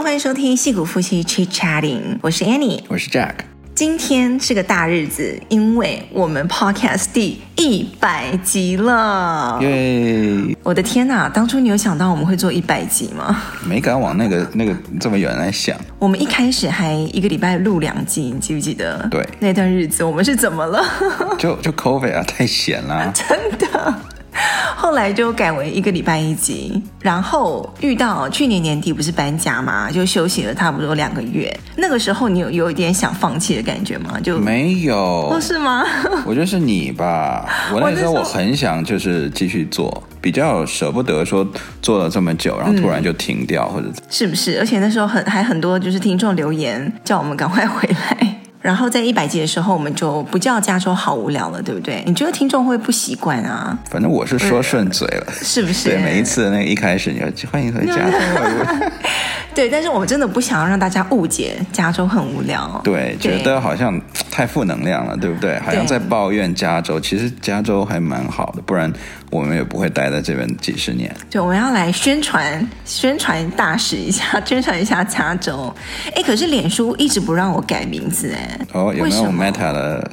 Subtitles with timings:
[0.00, 3.34] 好，欢迎收听戏骨夫妻 Chit Chatting，我是 Annie，我是 Jack。
[3.74, 9.58] 今天是个大日子，因为我们 Podcast 第一百集了。
[9.60, 10.56] 耶！
[10.62, 13.42] 我的天哪，当初你有想到我们会做一百集吗？
[13.68, 15.76] 没敢往那个那个这么远来想。
[15.98, 19.06] 我们一开始还一个礼拜录两集，你记不记得？
[19.10, 20.82] 对，那段日子我们是怎么了？
[21.38, 23.12] 就就 COVID 啊，太闲了。
[23.14, 23.94] 真的。
[24.76, 31.54] 后来就改为一个礼拜一集，然后遇到去年年底不是搬家嘛，就休息了差不多两个月。
[31.76, 34.18] 那个时候你有有一点想放弃的感觉吗？
[34.22, 35.84] 就没有，哦，是吗？
[36.24, 37.46] 我觉得是你吧。
[37.72, 41.46] 我那时候我很想就是继续做，比较舍不得说
[41.82, 44.58] 做了这么久，然后突然就停掉，嗯、或者是不是？
[44.58, 48.39] 而且那时候很还很多就是听众留言叫我们赶快回来。
[48.60, 52.02] 然后在一百集的时候，我们就不叫加州好无聊了，对不对？
[52.06, 53.76] 你觉得听众会不习惯啊？
[53.88, 55.88] 反正我是说顺嘴了，是不是？
[55.88, 57.94] 对，每一次那个一开始你要欢迎回家。
[59.54, 62.80] 对，但是我们真的不想要让大家误解加州很无聊。
[62.84, 63.98] 对，对觉得好像
[64.30, 65.58] 太负能量了，对不对？
[65.60, 68.92] 好像在抱怨加州，其实加州还蛮好的，不然
[69.30, 71.14] 我们也不会待在这边几十年。
[71.30, 75.72] 对，我们要来宣传宣传大使一下， 宣传一下加州。
[76.14, 78.58] 哎，可是脸书一直不让我改名字，哎。
[78.72, 80.10] 哦，有没有 Meta 的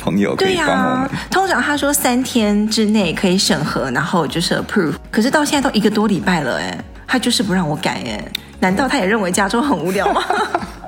[0.00, 1.08] 朋友可以帮我们？
[1.08, 4.94] 对呀，通常他说三天之内可以审核，然后就是 approve。
[5.10, 8.24] 可是到现在都一个多礼拜了，哎，他就是不让我改，哎，
[8.60, 10.22] 难道他也认为加州很无聊吗？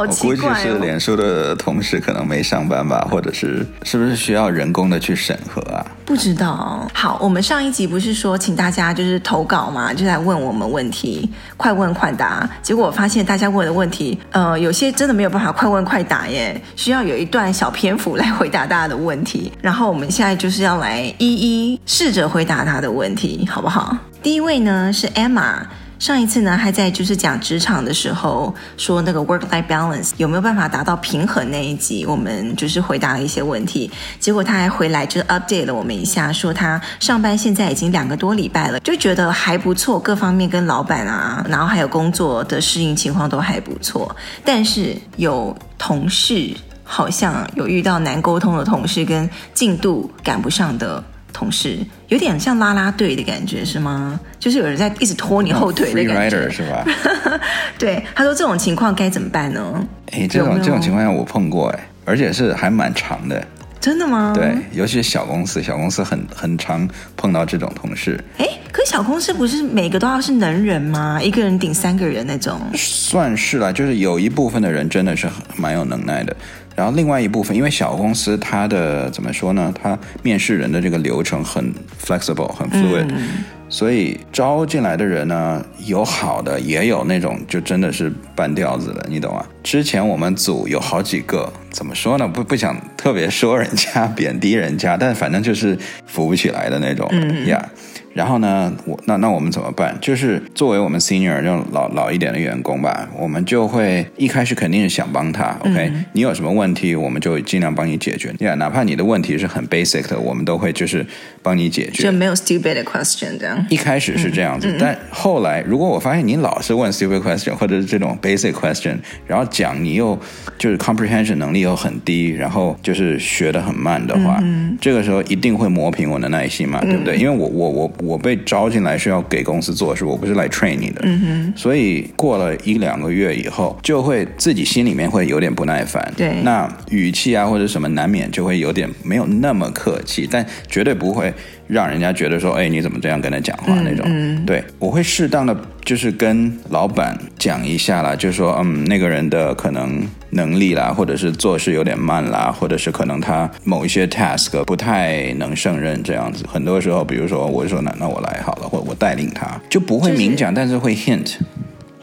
[0.00, 5.84] 好奇怪哦，我估计是脸书的同事可能没上班吧，或者是是不是需要人工的去审核啊？
[6.06, 6.88] 不知道。
[6.94, 12.48] 好，我们上一集不是说请大家就是投稿嘛，就来问我们问题，快问快答。
[12.62, 19.52] 结果我发现大家问的问题，呃，有些真的没有办法快问快答耶，需要有一段小篇幅来回答大家的问题。
[19.60, 23.96] 然后我们现在就是要来一一试着回答他的问题，好不好？
[24.22, 25.58] 第一位呢是 Emma。
[26.00, 33.90] 上一次呢，还在就是讲职场的时候，说那个 work-life balance 有没有办法达到平衡那一集，我们就是回答了一些问题。
[34.18, 44.16] 结果他还回来就是 update 了我们一下，说他上班现在已经两个多礼拜了，就觉得还不错，各方面跟老板啊，然后还有工作的适应情况都还不错。
[44.42, 46.50] 但是有同事
[46.82, 51.04] 好像有遇到难沟通的同事，跟进度赶不上的。
[51.32, 54.18] 同事有点像拉拉队的感觉是吗？
[54.38, 56.84] 就是有人在一直拖你后腿的感觉，oh, 是吧？
[57.78, 59.86] 对，他说这种情况该怎么办呢？
[60.12, 63.42] 哎，这种这种情况下我碰过哎，而且是还蛮长的。
[63.80, 64.32] 真的吗？
[64.34, 66.86] 对，尤其是小公司，小公司很很常
[67.16, 68.22] 碰到这种同事。
[68.36, 71.18] 哎，可小公司不是每个都要是能人吗？
[71.22, 72.60] 一个人顶三个人那种？
[72.74, 75.26] 算是啦，就是有一部分的人真的是
[75.56, 76.36] 蛮有能耐的。
[76.80, 79.70] 然后另外一部分，因为小公司它的怎么说呢？
[79.82, 81.70] 它面试人的这个流程很
[82.02, 89.44] flexible，很 fluid，嗯，所以招进来的人呢，有好的，也有那种就真的是半吊子的，你懂吗？
[89.62, 92.26] 之前我们组有好几个，怎么说呢？
[92.26, 97.62] 不不想特别说人家，贬低人家，但反正就是扶不起来的那种，嗯呀。
[97.62, 97.99] Yeah.
[98.12, 99.96] 然后呢，我那那我们怎么办？
[100.00, 108.32] 就是作为我们 senior 这种老老一点的员工吧，我们就会一开始肯定是想帮他，OK？、嗯、你有什么问题，我们就尽量帮你解决。
[108.38, 111.06] Yeah, 哪怕你的问题是很 basic 的，我们都会就是
[111.40, 112.02] 帮你解决。
[112.02, 113.64] 就没有 stupid question 这样。
[113.70, 120.18] 一开始是这样子，嗯、但后来如果我发现你老是问 stupid question 或者是这种 basic question，然后讲你又
[120.58, 127.16] 就是 comprehension 能力又很低，然后就是学的很慢的话，嗯、这个时候一定会磨平我的耐心嘛，对不对？
[127.16, 127.92] 嗯、因为我我我。
[128.02, 131.00] 我被招进来是要给公司做事，我不是来 train 你的。
[131.04, 131.52] 嗯哼。
[131.56, 136.12] 所以过了一两个月以后，就会自己心里面会有点不耐烦。
[136.16, 136.40] 对。
[136.42, 141.32] 那语气啊或者什么难免就会有点没有那么客气，但绝对不会
[141.70, 144.04] 让人家觉得说，哎，你怎么这样跟他讲话那种。
[144.06, 144.46] 嗯嗯。
[144.46, 150.06] 对，我会适当的就是跟老板讲一下啦，就是说，嗯，那个人的可能。
[150.32, 156.44] 能力啦，或者是做事有点慢啦，或者是可能他某一些 task 不太能胜任这样子。
[156.48, 161.32] 很多时候，比如说我说那那我来好了，或者我带领他，就不会明讲，就是、但是会 hint。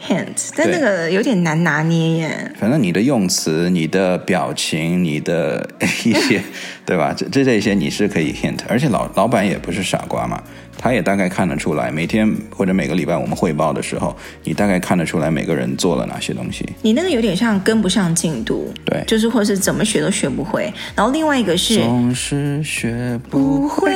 [0.00, 2.52] hint，但那个有点难拿捏耶。
[2.58, 5.68] 反正你的用词、你的表情、你的
[6.04, 6.42] 一些，
[6.86, 7.14] 对吧？
[7.16, 10.42] 这这这些你是可以 hint，而且老老板也不是傻瓜嘛，
[10.78, 11.90] 他也大概看得出来。
[11.90, 16.64] 每天或者每个礼拜我们汇报的时候，你大概看得出来每个人做了哪些东西。
[16.82, 20.72] 你那个有点像跟不上进度，对，就是或是怎么学都学不会。
[20.94, 23.92] 然后另外一个是总是学不会，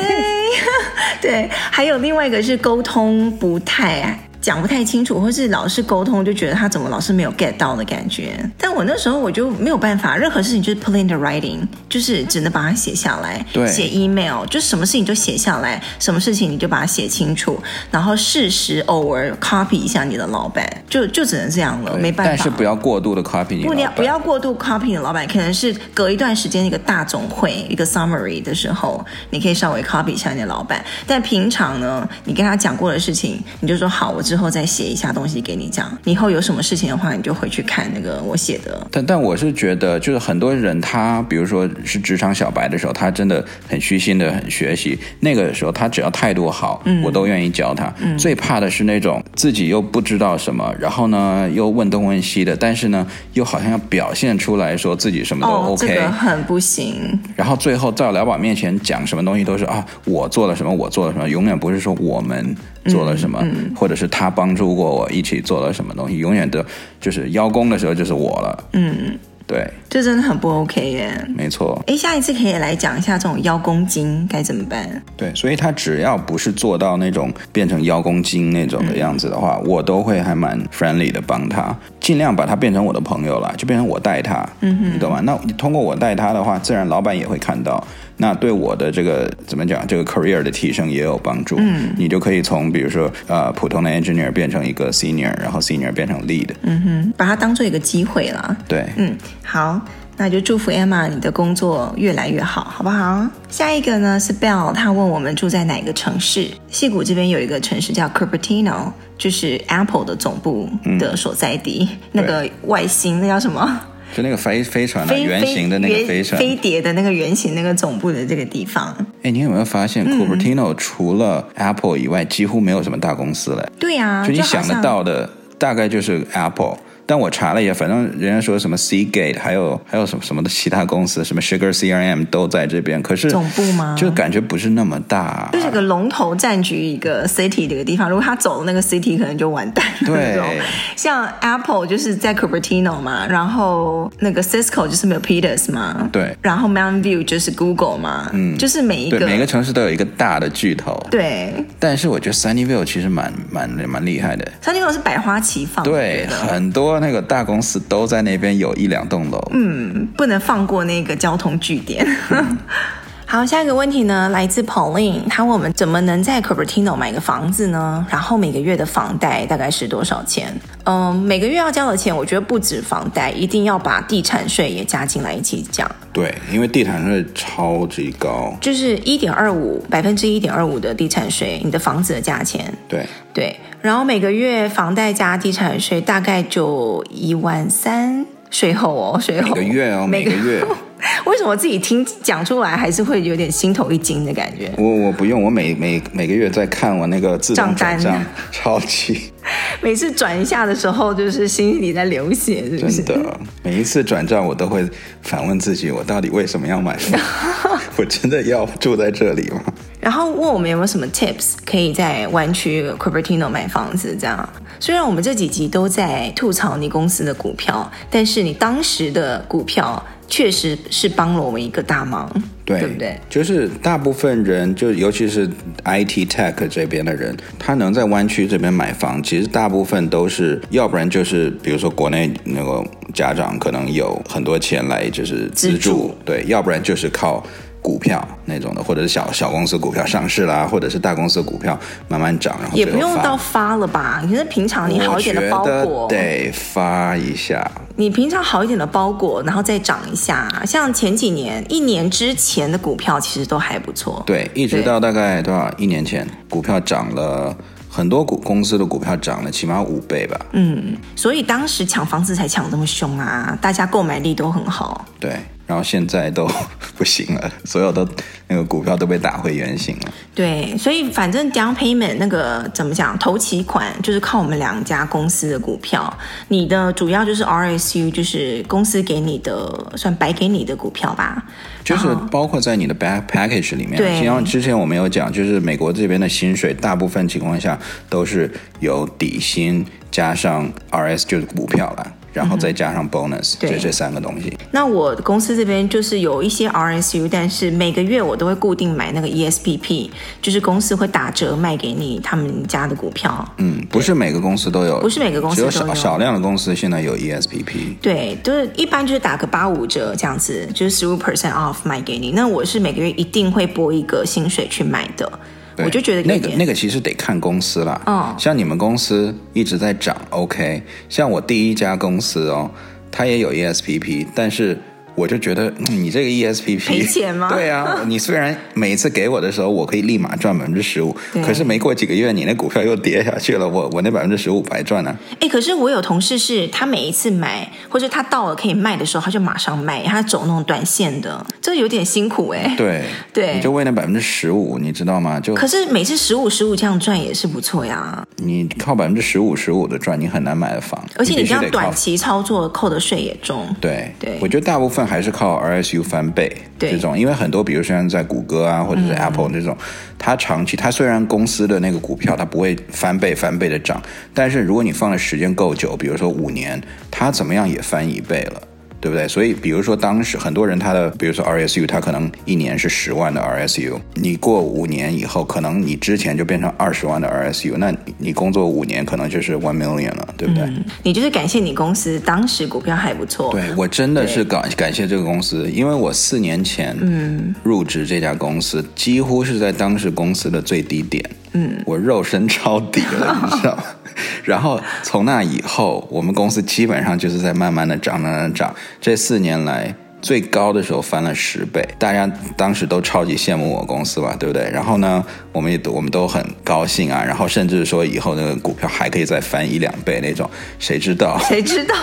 [1.22, 8.34] 对，还有另外一个是沟通不太讲不太清楚，或是老是沟通就觉得他怎么老是没有 get 到的感觉。
[8.58, 17.56] 但我那时候我就没有办法，任何事情就是 put in the writing，就是只能把它写下来，对，写 email，就什么事情就写下来，什么事情你就把它写清楚，
[17.90, 22.32] 然后适时偶尔 copy 一下你的老板，就就只能这样了，没办法。
[22.34, 23.64] 但是不要过度的 copy。
[23.64, 30.84] 不要不要过度 copy 你的老板，可能是隔一段时间一个大总会一个 summary 的时候，你可以稍微 copy 一下你的老板。
[31.06, 35.94] 但平常呢，你跟他讲过的事情，你就说好，我之后再写一下东西给你讲。
[36.04, 38.86] 你以后有什么事情的话，你就回去看那个我写的。
[38.90, 44.98] 但但我是觉得，就是很多人他，比如说是职场小白的时候，他真的很虚心的很学习。
[45.20, 47.92] 那个时候，他只要态度好，嗯、我都愿意教他。
[48.00, 57.20] 嗯、最怕的是那种自己又不知道什么，然后呢又问东问西的，但是呢又好像要表现出来说自己什么都 OK，、哦、这个很不行。
[57.36, 62.56] 然后最后在老板面前讲什么东西都是啊，我做了什么，我做了什么，永远不是说我们
[62.86, 63.38] 做了什么，
[63.76, 66.64] 或者是他帮助过我一起做了什么东西，永远都
[67.00, 68.64] 就是邀功的时候就是我了。
[68.72, 69.18] 嗯。
[69.44, 71.12] 对，这真的很不 OK 耶。
[71.36, 71.78] 没错。
[71.86, 74.88] 哎，下一次可以来讲一下这种邀功精该怎么办？
[75.18, 85.20] 对，所以他只要不是做到那种变成邀功精那种的样子的话，嗯、我都会还蛮 friendly 的帮他，尽量把他变成我的朋友了，就变成我带他，嗯哼，你懂吗？
[85.20, 87.86] 那你通过我带他的话，自然老板也会看到。
[88.18, 91.56] 那对我的这个怎么讲，这个 career 的提升也有帮助。
[91.58, 96.48] 嗯，你就可以从比如说呃普通的 engineer 变成一个 senior，然后 senior 变成 lead。
[96.62, 98.56] 嗯哼，把它当做一个机会啦。
[98.68, 99.16] 对，嗯，
[99.52, 99.78] 好，
[100.16, 103.28] 那就祝福 Emma 你的工作越来越好，好不好？
[103.50, 106.48] 下一个呢是 Bell，他问我们住在哪个城市？
[106.70, 111.86] 矽谷这边有一个城市叫 Cupertino，就是 Apple 的总部的所在地。
[111.90, 113.78] 嗯、那个外星那叫什么？
[114.16, 118.96] 就那个飞飞船的圆形的那个飞船，飞碟的那个圆形那个总部的这个地方。
[119.22, 123.70] 哎，你有没有发现，Cupertino 除了 Apple 以外，几乎没有什么大公司了？
[123.78, 125.28] 对呀，就你想得到的，
[125.58, 126.78] 大概就是 Apple。
[127.04, 133.02] 但我查了一下，反正人家说什么 Seagate，还有还有什么什么的其他公司，什么 Sugar CRM 都在这边。
[133.02, 133.94] 可是总部吗？
[133.98, 138.08] 就感觉不是那么大，就是个龙头占据一个 city 的一个地方。
[138.08, 140.06] 如果他走了那个 city，可能就完蛋了。
[140.06, 140.60] 对，
[140.96, 150.98] 像 Apple 就是在 Cupertino 嘛，然后那个 Cisco 就是 Milpitas 嘛，对，然后 Mountain View 就是 Google 嘛，嗯，就是每一个每个城市都有一个大的巨头。
[151.10, 154.46] 对，但是我觉得 Sunnyvale 其实蛮蛮蛮厉害的。
[154.64, 156.92] Sunnyvale 是百花齐放，对，很多。
[157.02, 162.06] 那个大公司都在那边有一两栋楼，嗯，不能放过那个交通据点。
[163.32, 168.06] 好，下一个问题呢，来自 Pauline，他问我们怎么能在 Cupertino 买个房子呢？
[168.10, 170.54] 然后每个月的房贷大概是多少钱？
[170.84, 175.90] 嗯，每个月要交的钱，我觉得不止房贷，一定要把地产税也加进来一起讲。
[176.12, 182.70] 对，因为地产税超级高，就是一点二五百分之一点二五的地产税，你的房子的价钱。
[182.86, 189.54] 对对，然后每个月房贷加地产税大概就一万三，税后哦，税后。
[189.54, 190.62] 每个月哦，每个月。
[191.26, 194.72] 为什么我自己听讲出来还是会有点心头一惊的感觉？
[194.78, 199.32] 我我不用，我每每每个月在看我那个自动转账，超级。
[199.82, 203.02] 每次转一下的时候，就是心里在流血，是不是？
[203.02, 204.88] 真的，每一次转账我都会
[205.22, 207.20] 反问自己：我到底为什么要买房？
[207.96, 209.60] 我真的要住在这里吗？
[210.00, 214.16] 然后问我们有没有什么 tips 可以在湾区 Cupertino 买房子？
[214.18, 220.00] 这样，虽然我们这几集都在吐槽你公司的股票，但是你当时的股票。
[220.32, 222.26] 确实是帮了我们一个大忙，
[222.64, 223.20] 对，对不对？
[223.28, 225.46] 就是大部分人，就尤其是
[225.84, 237.44] IT Tech 这边的人，他能在湾区这边买房，其实大部分都是，要不然就是比如说国内那个家长可能有很多钱来就是资助，资助对，要不然就是靠。
[237.82, 241.76] 股票那种的，或者是小小公司股票上市啦，或者是大公司股票
[242.08, 244.22] 慢慢涨，然后也不用到发了吧？
[244.24, 247.68] 你是平常你好一点的包裹，得发一下。
[247.96, 250.62] 你平常好一点的包裹，然后再涨一下。
[250.64, 254.22] 像前几年、一年之前的股票，其实都还不错。
[254.24, 255.68] 对，一直到大概多少？
[255.76, 257.54] 一年前，股票涨了
[257.90, 260.40] 很多股公司的股票涨了起码五倍吧。
[260.52, 263.58] 嗯，所以当时抢房子才抢这么凶啊！
[263.60, 265.04] 大家购买力都很好。
[265.18, 265.32] 对。
[265.66, 266.48] 然后现在都
[266.96, 268.06] 不行了，所有的
[268.48, 270.12] 那个股票都被打回原形了。
[270.34, 276.12] 对，所以反正 down payment 那个怎么讲，投期款就是靠我们两家公司的股票，
[276.48, 281.44] 你的主要就是 RSU，就是公司给你的算白给你的股票吧。
[281.84, 283.96] 就是包括在你的 back package 里面。
[283.96, 287.78] 对，像之前我们有讲，就是美国这边的薪水，大部分情况下
[288.08, 288.50] 都是
[288.80, 292.12] 有底薪加上 RS，就是股票啦。
[292.32, 294.56] 然后再加上 bonus，对就这三个东西。
[294.70, 300.10] 那我公司这边就是有一些 RSU，但是每个月我都会固定买那个 ESPP，
[300.40, 303.46] 就是公司会打折卖给你他们家的股票。
[303.58, 307.96] 嗯，不是每个公司都有，不是每个公司都有，只有少少量的公司现在有 ESPP。
[308.00, 312.32] 对，就是一般就是打个八五折这样子，就是十五 percent off 卖给你。
[312.32, 315.30] 那我是每个月一定会拨一个薪水去买的。
[315.78, 318.00] 我就觉得那个那个其实得看公司啦。
[318.06, 320.82] 嗯，像你们公司一直在涨，OK。
[321.08, 322.70] 像我第一家公司哦，
[323.10, 324.78] 它也有 ESPP，但是。
[325.14, 327.50] 我就觉得你这个 ESPP 赔钱吗？
[327.54, 331.14] 对啊，你虽然每一次给我的时候，我可以立马赚百分之十五，
[331.44, 335.16] 可是没过几个月，你那股票又跌下去了，我我那百分之十五白赚了啊。
[335.40, 342.74] 哎，可是我有同事是他每一次买，或者他到了可以卖的时候，他就马上卖，他走那种短线的，这有点辛苦哎。
[342.76, 343.02] 对
[343.32, 345.38] 对，你就为那百分之十五，你知道吗？
[345.38, 348.26] 就可是每次十五十五这样赚也是不错呀。
[348.36, 353.66] 你靠百分之十五十五的赚，你很难买的房，而且你这样短期操作扣的税也重。
[353.80, 355.82] 对对，我觉得大部分还是靠 R。
[355.82, 359.76] SU 翻倍这种，因为很多，比如像在谷歌啊，或者是 Apple 这种，
[360.18, 364.00] 它长期，它虽然公司的那个股票它不会翻倍翻倍的涨，
[364.32, 366.80] 但是如果你放的时间够久，比如说五年，
[367.10, 368.62] 它怎么样也翻一倍了。
[369.02, 369.26] 对不对？
[369.26, 380.62] 所以，比如说当时很多人他的，比如说 RSU，他可能一年是十万的 RSU，你过五年以后，可能你之前就变成二十万的 RSU，那你工作五年可能就是 one million 了，对不对？
[380.62, 383.50] 嗯，你就是感谢你公司当时股票还不错。
[383.50, 393.82] 对，我真的是感感谢这个公司，因为我四年前嗯入职这家公司，几乎是在当时公司的最低点，嗯，我肉身抄底了，你知道吗？
[394.44, 398.74] 然后从那以后，我们公司基本上就是在慢慢的涨，涨，涨，涨。
[399.00, 404.70] 这四年来最高的时候翻了十倍，大家当时都超级羡慕我公司吧，对不对？
[404.70, 407.24] 然后呢，我们也都我们都很高兴啊。
[407.24, 411.38] 然后甚至说以后那个股票还可以再翻一两倍那种，谁知道？
[411.40, 411.94] 谁知道？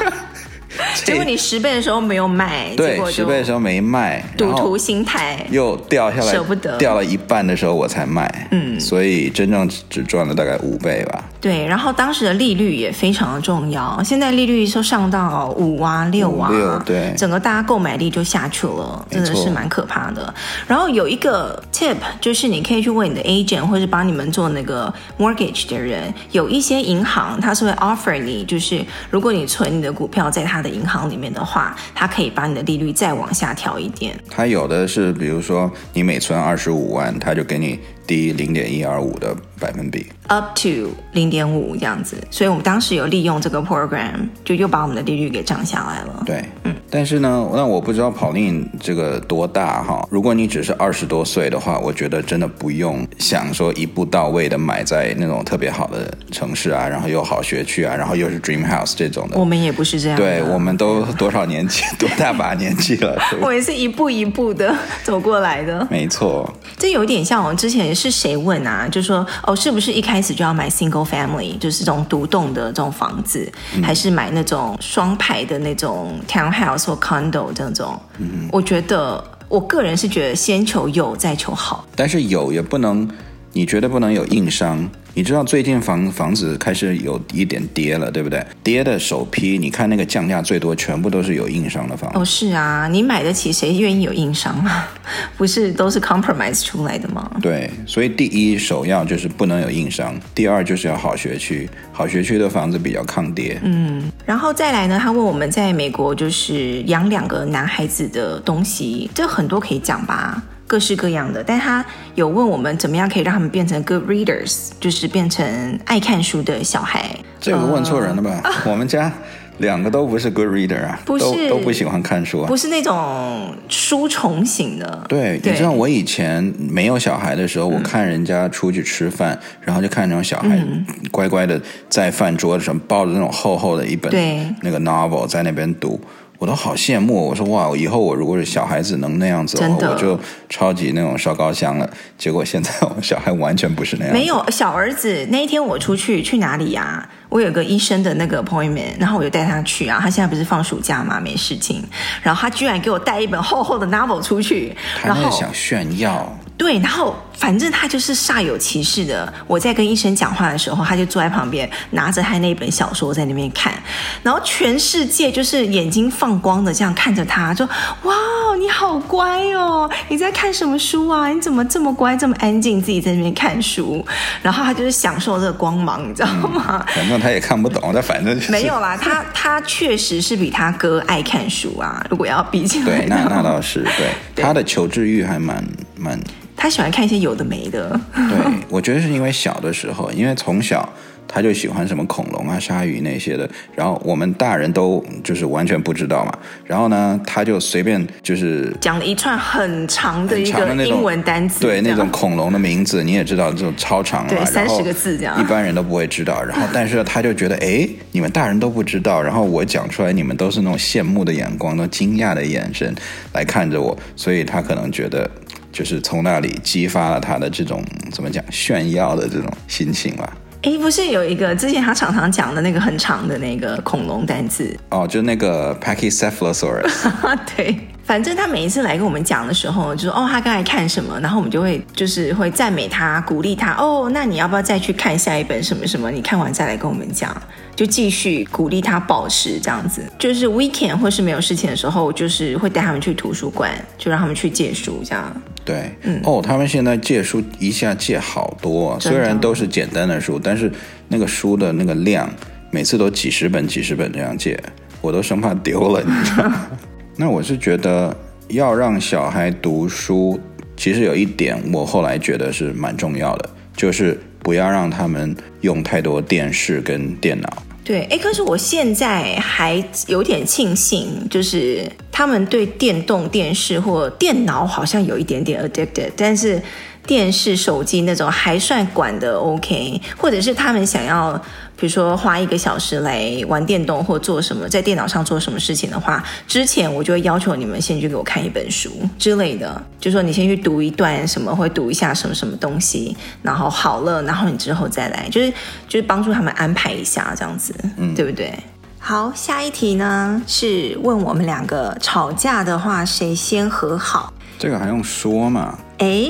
[1.05, 11.23] 结果你十倍的时候没有卖，对，十倍的时候没卖，赌徒心态又掉下来，舍不得，掉了一半的时候我才卖，嗯，所以真正只赚了大概五倍吧。
[11.41, 20.33] 对，然后当时的利率也非常的重要，现在利率都上到五啊六啊，六对，整个大家购买力就下去了，真的是蛮可怕的。
[20.67, 34.17] 然后有一个 tip 就是你可以去问你的 agent 或者帮你们做那个 mortgage 的人，有一些银行它是会 offer 你，就是如果你存你的股票在它的银行里面的话，它可以把你的利率再往下调一点。
[34.29, 40.07] 它有的是，比如说你每存二十五万，它就给你低零点一二五的百分比。
[40.25, 46.23] Up to 零点五这样子，所以我们当时有利用这个 program，就又把我们的利率给降下来了。
[46.25, 50.07] 对，嗯，但是呢，那我不知道 Pauline 这个多大哈。
[50.11, 59.39] 如果你只是二十多岁的话，我觉得真的不用想说一步到位的买在那种特别好的城市啊，然后又好学区啊，然后又是 Dream House 这种的。
[59.39, 60.17] 我们也不是这样。
[60.17, 63.19] 对，我们都多少年纪，多大把年纪了？
[63.41, 65.87] 我也是一步一步的走过来的。
[65.89, 68.87] 没错，这有点像我们之前是谁问啊？
[68.87, 77.99] 就说哦，是不是一开始就要买 single family 就是这种独栋的这种房子，嗯、还是买那种双排的那种 townhouse 或 condo 这种？
[78.17, 83.07] 嗯，我觉得我个人是觉得先求有再求好，但是有也不能，
[83.51, 84.89] 你觉得不能有硬伤。
[85.19, 88.41] 你知道最近房房子开始有一点跌了，对不对？
[88.63, 92.17] 跌的首批，你看那个降价最多，全部都是有硬伤的房子。
[92.17, 94.89] 哦，是啊，你买得起，谁愿意有硬伤啊？
[95.35, 97.29] 不是都是 compromise 出来的吗？
[97.41, 103.59] 对，所以第一首要就是不能有硬伤，第二就是要好学区，好学区的房子比较抗跌。
[103.61, 110.41] 嗯，然后再来呢，他问我们在美国就是养两个男孩子的东西，这很多可以讲吧？
[110.69, 111.83] 各式各样的，但他
[112.13, 117.09] 有问我们怎么样可以让他们变成 good readers，就是变成爱看书的小孩。
[117.39, 118.39] 这个问错人了吧？
[118.43, 119.11] 呃、 我们家
[119.57, 121.17] 两个都不是 good reader 啊，都
[121.49, 125.05] 都不喜欢看书啊，不是那种书虫型的。
[125.09, 130.63] 对，对你知道我以前没有小孩的时候，我看人家出去吃饭，嗯、然后就看那种小孩
[131.09, 131.59] 乖乖的
[131.89, 135.99] 在饭桌子上抱着那种厚厚的一本对那个 novel 在那边读。
[136.39, 140.17] 我都好羡慕，我说哇，以后我如果是小孩子能那样子，我就
[140.47, 141.87] 超级那种烧高香了。
[142.17, 144.13] 结果现在我们小孩完全不是那样。
[144.13, 147.09] 没有小儿子那一天我出去去哪里呀、啊？
[147.27, 149.99] 我有个医生的那个 appointment，然后我就带他去啊。
[150.01, 151.83] 他现在不是放暑假嘛，没事情。
[152.23, 156.33] 然后他居然给我带一本厚厚的 novel 出去，他那想炫耀。
[156.59, 159.33] 对，然后反正他就是煞有其事的。
[159.47, 163.73] 我在跟医生讲话的时候，他就坐在旁边，拿着他那本小说在那边看。
[164.21, 167.65] 然后全世界就是眼睛放光的这样看着他，说
[168.03, 168.13] ：“哇，
[168.59, 169.89] 你好乖哦！
[170.09, 171.29] 你在看什么书啊？
[171.29, 174.05] 你怎么这么乖，这么安静，自己在那边看书？”
[174.43, 176.85] 然后他就是享受这个光芒，你知道吗？
[176.89, 178.97] 嗯、反正他也看不懂，但反正、就是、没有啦。
[178.97, 182.05] 他他确实是比他哥爱看书啊。
[182.09, 185.63] 如果要比起来，对，那那倒是对，对他的求知欲还蛮
[185.95, 186.19] 蛮。
[186.59, 187.97] 他喜欢看一些有的没的。
[188.13, 188.37] 对，
[188.67, 190.87] 我觉得是因为小的时候，因为从小
[191.31, 196.33] 他就喜欢什么恐龙啊、鲨鱼那些的，然后我们大人都就是完全不知道嘛。
[196.65, 206.43] 然后呢，他就随便就是讲了一串很长的一个英文单词，对，那种恐龙的名字你也知道，这种超长的，对，三十个字这样，一般人都不会知道。
[206.43, 212.93] 然后， 但是他就觉得，哎，你们大人都不知道，然后我讲出来，你们都是那种羡慕的眼光、那种惊讶的眼神
[213.33, 215.29] 来看着我，所以他可能觉得。
[215.71, 217.81] 就是从那里激发了他的这种
[218.11, 220.35] 怎么讲炫耀的这种心情吧。
[220.61, 227.09] 哎，不是有一个之前他常常讲的那个很长的那个恐龙单字哦，就那个 Pachycephalosaurus。
[227.55, 233.73] 对，反正他每一次来跟我们讲的时候，就说哦，他刚才看什么，然后我们就会就是会赞美他，鼓励他。
[233.75, 236.09] 哦，那你要不要再去看下一本什么什么？
[236.09, 237.39] 你看完再来跟我们讲。
[237.75, 245.41] 就继续鼓励他保持这样子，就是 weekend 或是没有事情的时候，就是会带他们去图书馆，就让他们去借书这样。
[245.63, 250.71] 对，嗯，哦，他们现在借书一下借好多，虽然都是简单的书，但是
[251.09, 252.27] 那个书的那个量，
[252.71, 254.59] 每次都几十本几十本这样借，
[254.99, 256.67] 我都生怕丢了，你知道吗？
[257.21, 258.15] 那我是觉得
[258.47, 260.39] 要让小孩读书，
[260.77, 267.61] 其实有一点我后来觉得是蛮重要的，就是不要让他们用太多电视跟电脑。
[267.83, 276.61] 对，哎，可是我现在还有点庆幸，就是他们对电动电视或电脑好像有一点点 addicted，但是。
[277.09, 281.33] 电视、手机那种还算管的 OK，或者是他们想要，
[281.75, 295.51] 比如说花一个小时来玩电动或做什么，在电脑上做什么事情的话，之前我就会要求你们先去给我看一本书之类的，就说你先去读一段什么，会读一下什么什么东西，然后好了，然后你之后再来，就是
[295.87, 298.53] 就是帮助他们安排一下这样子，嗯，对不对？
[298.99, 304.31] 好，下一题呢是问我们两个吵架的话谁先和好？
[304.59, 305.75] 这个还用说吗？
[305.97, 306.29] 哎。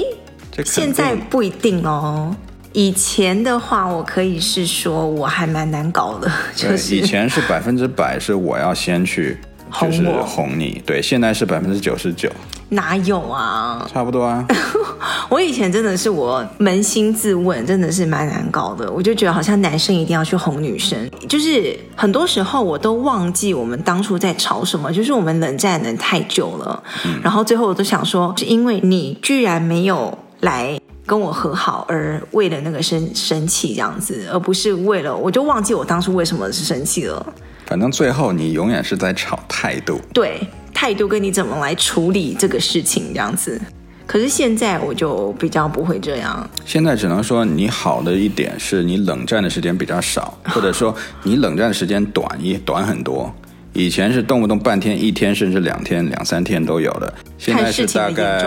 [0.65, 2.35] 现在不一定哦。
[2.71, 9.37] 以前的话，我可以是说我还蛮难搞的，就是以前是百分之百是我要先去，
[9.81, 10.79] 就是哄你。
[10.85, 12.31] 对，现在是百分之九十九。
[12.71, 13.89] 哪有啊？
[13.91, 14.45] 差不多啊。
[15.29, 18.91] 我以前真的是我扪心自问，真的是蛮难搞的。
[18.91, 30.15] 我就觉得好像男生一定要去哄女生，就是很多时候我都忘记我们当初在吵什么，就是我们冷战冷太久了，嗯，然后最后我都想说，是因为你居然没有。
[30.41, 37.33] 来跟我和好，而为了那个生生气这样子，而不是为了我就忘记我当初为什么是生气了。
[37.65, 40.39] 反正最后你永远是在吵态度，对，
[40.73, 43.59] 态度跟你怎么来处理这个事情这样子。
[44.07, 46.49] 可是现在我就比较不会这样。
[46.65, 53.31] 现在只能说你好的一点是你冷战的时间比较少，或者说你冷战的时间短一短很多。
[53.73, 57.13] 以前是动不动半天、一天，甚至两天、两三天都有的。
[57.37, 58.41] 现在是大概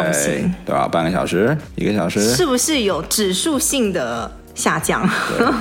[0.67, 0.89] 对吧？
[0.89, 5.09] 半个小时、一个小时，是不是有指数性的下降？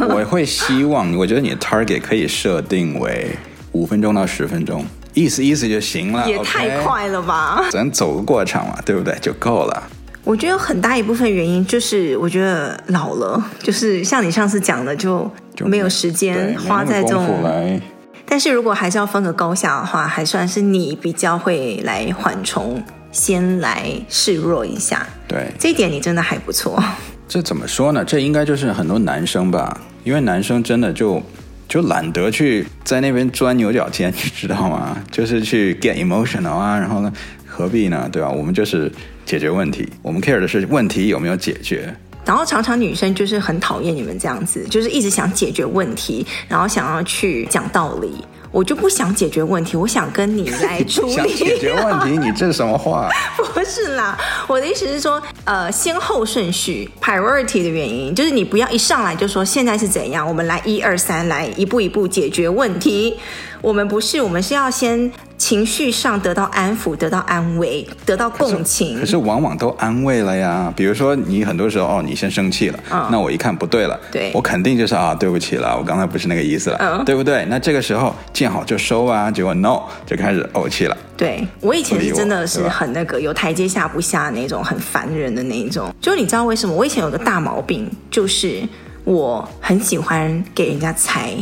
[0.09, 3.29] 我会希望，我觉得你的 target 可以设定为
[3.71, 6.27] 五分钟到十分钟，意思意思就行了。
[6.27, 7.71] 也太快了吧？Okay?
[7.71, 9.15] 咱走个过场嘛，对不对？
[9.21, 9.83] 就够了。
[10.23, 15.31] 我觉得很大一部分原因就是，我觉得老了，就是像你上次讲的，就
[15.65, 17.79] 没有时间花在这种。
[18.25, 22.81] 但是如果还是要分个高下的话，还算是你比较会来缓冲，
[23.11, 25.05] 先来示弱一下。
[25.27, 26.81] 对，这一点你真的还不错。
[27.27, 28.03] 这怎么说呢？
[28.03, 31.21] 这应该就是很多男生吧，因为男生真的就
[31.67, 34.97] 就懒得去在那边钻牛角尖，你知道吗？
[35.11, 37.11] 就是去 get emotional 啊，然后呢，
[37.45, 38.09] 何必呢？
[38.11, 38.29] 对吧？
[38.29, 38.91] 我们就是
[39.25, 41.95] 解决问题，我们 care 的是问题有没有解决。
[42.25, 48.13] 然后常常女生就是很讨厌你们这样子，就是一直想解决问题，然后想要去讲道理。
[48.51, 51.13] 我就不想解决问题，我想跟你来处理。
[51.13, 52.17] 想解决问题？
[52.17, 53.09] 你这是什么话？
[53.53, 63.17] 不是啦，我的意思是说，呃，先后顺序 priority 的原因，就是你不要一上来就说现在是怎样，我们来一二三来一步一步解决问题。
[63.61, 65.09] 我们不是，我们是要先。
[65.41, 68.99] 情绪上得到安抚、得到安慰、得到共情。
[68.99, 70.71] 可是，往往都安慰了呀。
[70.75, 77.43] 比如说，你很多时候哦，你先生气了，嗯、那我一看不对了，对，我肯定就是啊，对不起了，我刚才不是那个意思了，嗯、对不对？
[77.49, 80.95] 那这个时候见好就收啊，结果 no 就开始怄气了。
[81.17, 85.91] 对，我以前是真的是很那个有台阶下不下那种，很烦人的那一种。
[85.99, 86.75] 就你知道为什么？
[86.75, 88.61] 我以前有个大毛病，就是
[89.05, 91.35] 我很喜欢给人家猜。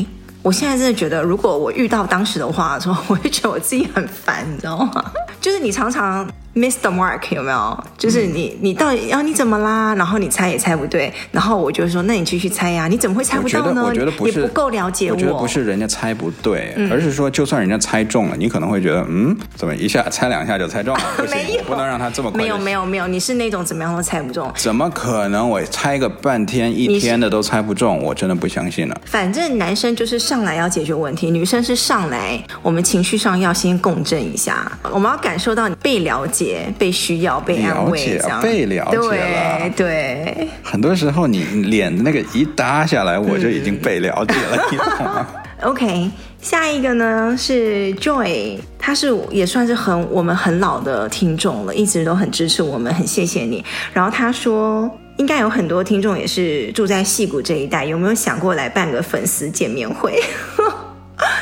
[0.49, 5.05] 我现在真的觉得，如果我遇到当时的话说， 我会觉得我自己很烦，你知道吗？
[5.39, 6.27] 就是你常常。
[6.55, 7.83] Miss the mark 有没有？
[7.97, 9.93] 就是你，你到底要、啊、你怎么啦？
[9.95, 12.87] 然后你猜也猜不对，然后我就说，那你继续猜呀、啊？
[12.87, 13.83] 你怎么会猜不到呢？
[13.85, 15.13] 我觉得，我觉得不是，你不够了解我。
[15.13, 21.01] 我觉得不是人家猜不对，嗯、而是说，就算人家猜中了，你可能会觉得，嗯，怎么一下猜两下就猜中了？
[21.17, 22.41] 不行，没有，不能让他这么快。
[22.41, 24.51] 没有，没有，没有，你是那种怎么样都猜不中？
[24.55, 25.47] 怎么可能？
[25.47, 29.01] 我猜个半天一天的都猜不中，我真的不相信了。
[29.05, 36.38] 反正男生就是上来要解决问题，女生是上来我们情绪上要先共振一下，我们要感受到你被了解、
[36.79, 37.19] 被需。
[37.19, 39.69] 要被安慰，了解，被了解了。
[39.75, 45.27] 对，对，很多时候你脸的那个一搭下来，我就已经被了解了。
[45.67, 46.09] OK，
[46.41, 53.65] 下一个呢是 Joy，他是也算是很我们很老的听众了，一直都很支持我们，很谢谢你。
[53.91, 60.17] 然后他说，应该有很多听众也是住在戏谷这一带，有没有想过来办个粉丝见面会？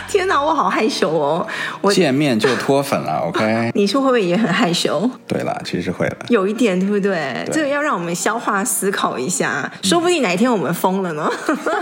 [0.09, 1.45] 天哪，我好害羞哦！
[1.81, 3.71] 我见面就脱粉了， OK？
[3.75, 5.09] 你说会不会也很害羞？
[5.27, 7.43] 对了，其实会了，有一点，对不对？
[7.45, 11.29] 对，这个要让我们消化思考一下，说不定哪一天我们疯了呢，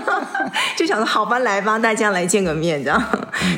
[0.76, 3.02] 就想说好吧，来吧，大家来见个面，这样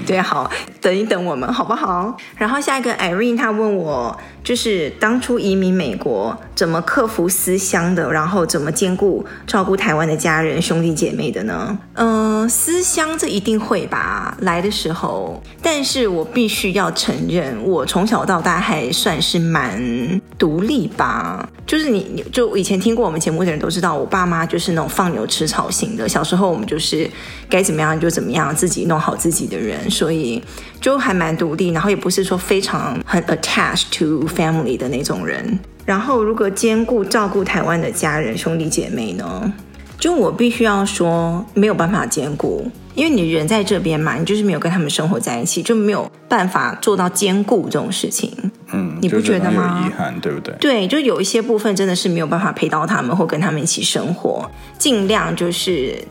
[0.06, 0.52] 对，好，
[0.82, 2.16] 等一等我们好不好？
[2.36, 11.78] 然后下一个 Irene 她问我，就是当初移民美国怎么克服思乡的，然后怎么兼顾照顾台湾的家人兄弟姐妹的呢？
[11.94, 14.57] 嗯、呃，思乡这一定会吧，来。
[14.58, 21.48] 来的时候，但是我必须要承认，我从小到大还算是蛮独立吧。
[21.68, 26.10] 就是你，你就以前听过我们节目的人都知道，我爸妈就是那种放牛吃草型的。
[26.10, 27.08] 小时候我们就是
[27.48, 30.42] 该怎么样就怎么样，自己弄好自己的人，所以
[30.82, 31.70] 就还蛮独立。
[31.70, 35.60] 然后也不是说非常很 attached to family 的那种人。
[35.86, 39.54] 然后如果兼顾照顾台湾的家人兄弟姐妹呢，
[40.00, 42.72] 就我必须要说没有办法兼顾。
[42.98, 48.32] 因为你人在这边嘛，你就是没有跟他们生活在一起，就没有办法做到兼顾这种事情。
[48.74, 49.84] 嗯，你不觉得吗？
[49.84, 50.52] 有遗憾，对不对？
[50.60, 54.50] 对，就有一些部分真的是没有办法陪到他们，或跟他们一起生活。
[54.80, 56.04] 尽量就是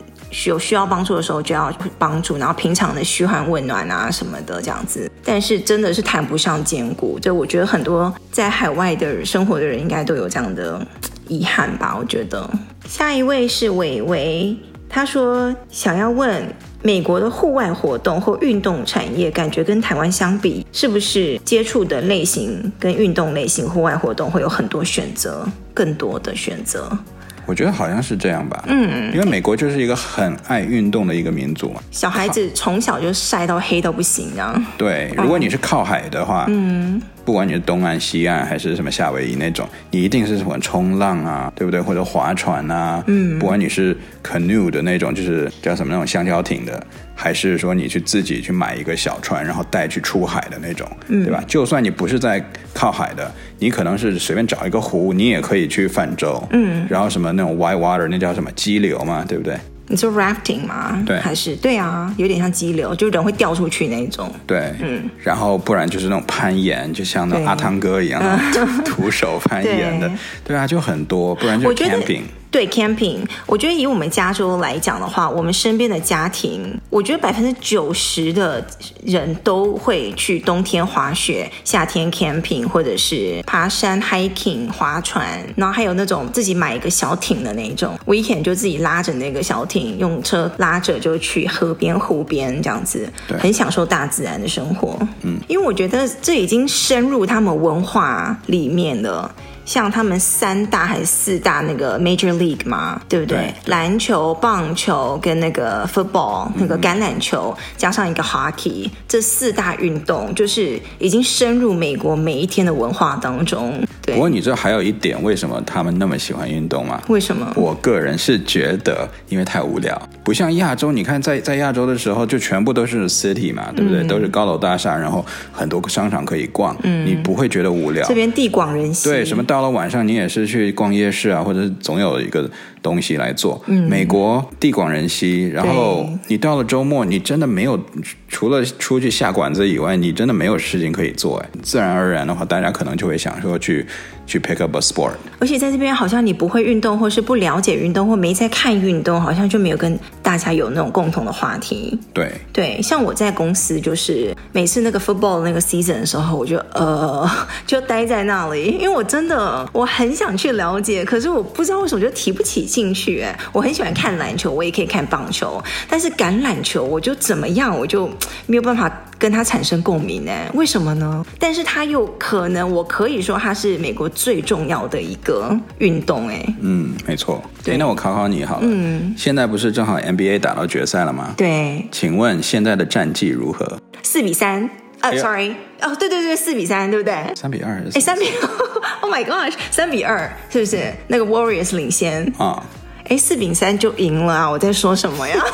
[0.45, 1.69] 有需要帮助的时候就要
[1.99, 5.11] 帮助，然后平常的嘘寒问暖啊什么的这样子。
[5.25, 10.81] 但是真的是谈不上兼顾，就我觉得很多在海外的生活的人应该都有这样的
[11.27, 11.93] 遗憾吧。
[11.99, 12.49] 我觉得
[12.87, 14.55] 下一位是伟伟，
[14.87, 16.47] 他说想要问。
[16.83, 26.97] 美国的户外活动或运动产业，感觉跟台湾相比，是不是接触的类型跟运动类型、户外活动会有很多选择，更多的选择？
[27.47, 28.63] 我觉得好像是这样吧。
[28.67, 34.61] 嗯，因为美国就是一个很爱运动的一个民族嘛，小孩子从小就晒到黑到不行啊。
[34.77, 37.01] 对，如果你是靠海的话，嗯。
[37.25, 41.81] 不管你是东岸、西岸还是什么夏威夷那种，你一定是什么冲浪啊，对不对？
[41.81, 46.81] 或者划船啊，嗯，不管你是 canoe 的那种，就是叫什么那种香蕉艇的，
[47.13, 51.43] 还是说你去自己去买一个小船，然后带去出海的那种，嗯，对吧？
[51.45, 52.41] 就算你不是在
[52.73, 53.29] 靠海的，
[53.59, 59.57] 你可能是随便找一个湖，你也可以去泛舟，嗯，然后什么那种 white water，那叫什么激流嘛，对不对？
[59.89, 61.01] 你说 rafting 吗？
[61.05, 64.29] 对，还是对啊，有点像激流，就人会掉出去那种。
[64.45, 68.21] 对，嗯，然后不然就是那种攀岩，就像那阿汤哥一样，
[68.83, 70.09] 徒手攀岩的，
[70.43, 72.23] 对，对啊，就很多，不然就是 camping。
[72.49, 78.65] 对 camping，我觉得以我们加州来讲的话，我们身边的家庭，我觉得百分之九十的
[79.03, 94.97] 人都会去冬天滑雪，夏天 camping，或者是爬山 hiking 划船，然后还有那种自己买一个小艇的那种，weekend 就自己拉着那个小艇，用车拉着就去河边湖边这样子，很享受大自然的生活。
[95.23, 99.33] 嗯，因为我觉得这已经深入他们文化里面了。
[99.67, 103.37] 像他们三大还是四大那个 Major League 嘛，对不对？
[103.37, 113.77] 对，篮球、棒球跟那个 Football 那个橄榄球，嗯、加上一个 Hockey，这四大运动就是已经深入美国每一天的文化当中。
[114.01, 114.15] 对。
[114.15, 117.01] 不过你知道还有一点，为什么他们那么喜欢运动吗？
[117.09, 117.51] 为什么？
[117.57, 120.01] 我个人是觉得，因为太无聊。
[120.27, 124.03] 不像亚洲，你看在在亚洲的时候，就全部都是 city 嘛，对不对？
[124.03, 128.05] 嗯、都是高楼大厦，然后很多个商场可以逛，嗯，你不会觉得无聊。
[128.09, 133.63] 这边地广人稀，对，什么到了晚上你也是去逛夜市啊，或者总有一个东西来做。
[133.67, 137.79] 嗯，美国地广人稀，然后你到了周末，你真的没有
[138.27, 141.37] 除了出去下馆子以外，你真的没有事情可以做。
[141.37, 143.87] 哎，自然而然的话，大家可能就会想说去。
[144.27, 151.97] 去 pick up a sport，而且在这边好像你不会运动，或是不了解运动，或没在看运动，好像就没有跟大家有那种共同的话题。
[152.13, 157.27] 对对，像我在公司，就是每次那个 football 那个 season 的时候，我就呃
[157.65, 163.21] 就待在那里，因为我真的我很想去了解，可是我不知道为什么就提不起兴趣。
[163.21, 168.09] 哎，我很喜欢看篮球，我也可以看棒球，但是橄榄球我就怎么样，我就
[168.45, 168.91] 没有办法。
[169.19, 170.31] 跟他产生共鸣呢？
[170.53, 171.25] 为什么呢？
[171.39, 176.45] 但是他又可能，我可以说他是美国最重要的一个运动哎。
[176.61, 177.41] 嗯，没错。
[177.63, 178.61] 对，那我考考你好了。
[178.63, 179.13] 嗯。
[179.17, 181.33] 现在不是正好 NBA 打到决赛了吗？
[181.37, 181.87] 对。
[181.91, 183.79] 请问现在的战绩如何？
[184.03, 184.69] 四比三。
[184.99, 185.53] 呃，sorry。
[185.81, 187.13] 哦，对对对，四比三，对不对？
[187.35, 187.83] 三比二。
[187.93, 188.25] 哎，三比，
[189.01, 190.91] Oh my gosh，三比二，是不是？
[191.07, 192.63] 那个 Warriors 领先啊。
[193.09, 194.49] 哎，四比三就赢了啊！
[194.49, 195.35] 我在说什么呀？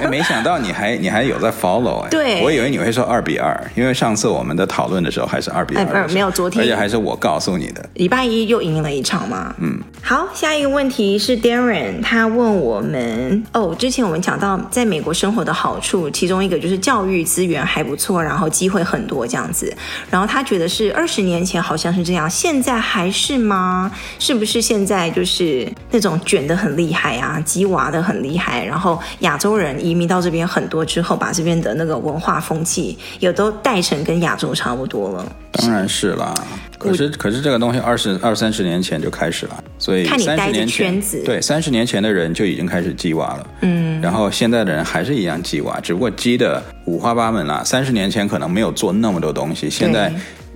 [0.00, 7.84] 哎，没想到你还你还有在 follow 哎，对，我以为你会说二比二，因为上次我们的讨论的时候还是二比二，没有昨天，而且还是我告诉你的。
[7.94, 9.78] 礼拜一又赢了一场嘛，嗯。
[10.02, 19.76] 好，下一个问题是 Darren，他问我们哦，之前我们讲到在美国生活的好处，其中一个就是教育资源还不错，然后机会很多这样子。
[20.08, 23.92] 然后他觉得是二十年前好像是这样，现在还是吗？
[24.18, 35.26] 是不是现在就是那种卷的很厉害啊，鸡娃的很厉害，然后亚洲人移民到这边很多之后，把这边的那个文化风气也都带成跟亚洲差不多了。
[35.54, 36.32] 当然是啦，
[36.78, 47.60] 可是可是这个东西二十二三十年前就开始了，所以三十年前对三十年前的人就已经开始鸡娃了，嗯，然后现在的人还是一样鸡娃，只不过鸡的五花八门啦。
[47.64, 50.14] 三十年前可能没有做那么多东西，现在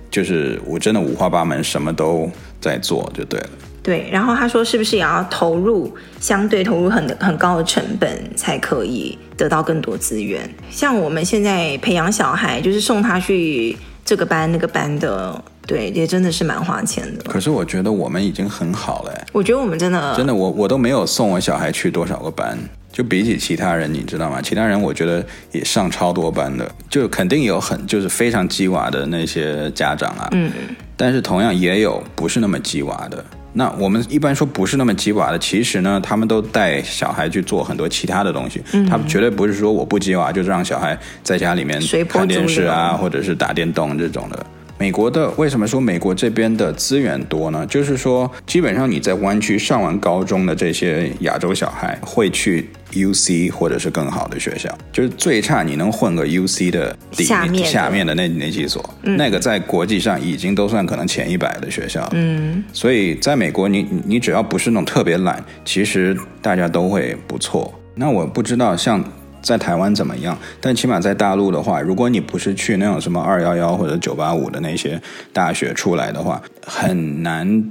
[0.09, 3.49] 就是我真的五花八门，什么都在做就对了。
[3.85, 10.41] 对，然后他说是不是也要投入相对投入很很高的成本才可以得到更多资源？
[10.71, 13.77] 像我们现在培养小孩，就是送他去。
[14.07, 17.23] 这个班那个班的，对，也真的是蛮花钱的。
[17.23, 19.11] 可是我觉得我们已经很好了。
[19.33, 22.55] 我觉得我们真的真的，我我都没有送我小孩去多少个班，
[22.91, 24.39] 就比起其他人，你知道吗？
[24.39, 30.29] 其他人我觉得也上超多班的，就肯定有很就是非常鸡娃的那些家长啊。
[30.33, 30.51] 嗯。
[30.95, 33.25] 但是同样也有不是那么鸡娃的。
[33.57, 38.61] 那我们一般说不是那么鸡娃的，其实呢，他们都带小孩去做很多其他的东西。
[38.73, 44.45] 嗯，他们绝对不是说我不鸡娃，就是让小孩在家里面看电视啊，或者是打电动这种的。
[44.77, 47.65] 美国的为什么说美国这边的资源多呢？
[47.65, 62.07] 就是说，基本上你在湾区上完高中的这些亚洲小孩会去 UC 或者是更好的学校，就是最差你能混个 UC 的底下面的，下面的那那几所，嗯，那个在国际上已经都算可能前一百的学校。
[62.11, 67.73] 嗯，所以在美国你，你你只要不是那种特别懒，其实大家都会不错。
[67.95, 69.03] 那我不知道像。
[69.45, 70.35] 在台湾怎么样？
[70.59, 74.99] 但起码在大陆的话，如果你不是去那种什么二幺幺或者九八五的那些
[75.31, 77.63] 大学出来的话，很难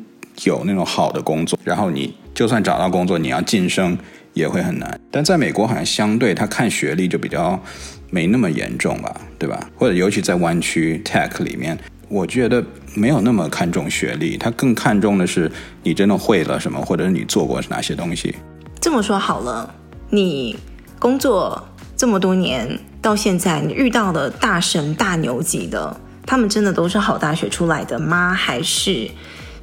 [0.45, 1.59] 有那种好的工作。
[1.65, 3.99] 然后你就算找到工作，你要晋升
[4.35, 5.01] 也会很难。
[5.11, 7.61] 但在美国好像相对他看学历就比较
[8.09, 9.69] 没那么严重吧，对吧？
[9.75, 11.77] 或者尤其在湾区 tech 里面，
[12.09, 15.51] 我觉得没有那么看重学历，他更看重的是
[15.83, 18.33] 你真的会了什么，或者是你做过哪些东西。
[18.81, 19.75] 这么说好了，
[20.09, 20.57] 你。
[21.05, 21.63] 工作
[21.99, 22.67] 这么多年
[23.03, 28.33] 到现在，你遇到的大神大牛级的，他们真的都是好大学出来的吗？
[28.33, 28.91] 还是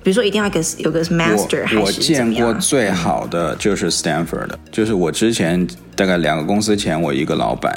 [0.04, 1.66] 比如说一定要有个有个 master？
[1.80, 7.76] 我我见过最好的就是 Stanford 的，就是我之前大概两个公司前，我一个老板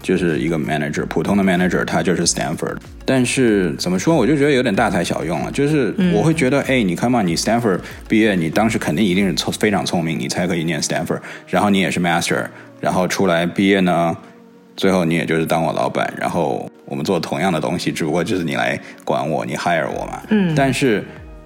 [0.00, 2.78] 就是一个 manager，普通的 manager，他就是 Stanford。
[3.04, 5.52] 但是怎么说，我就觉得有点大材小用了。
[5.52, 12.46] 就是我会觉得，哎、嗯，你看嘛，你 Stanford 毕业，你当时肯定一定是聪非常聪明，你才可以念 Stanford，然后你也是 master。
[12.82, 14.14] 然后出来毕业呢，
[14.76, 20.20] 最后你也就是当我老板，然后我们做同样的东西，只不过就是你来管我，你 hire 我嘛。
[20.30, 20.52] 嗯。
[20.56, 21.04] 但是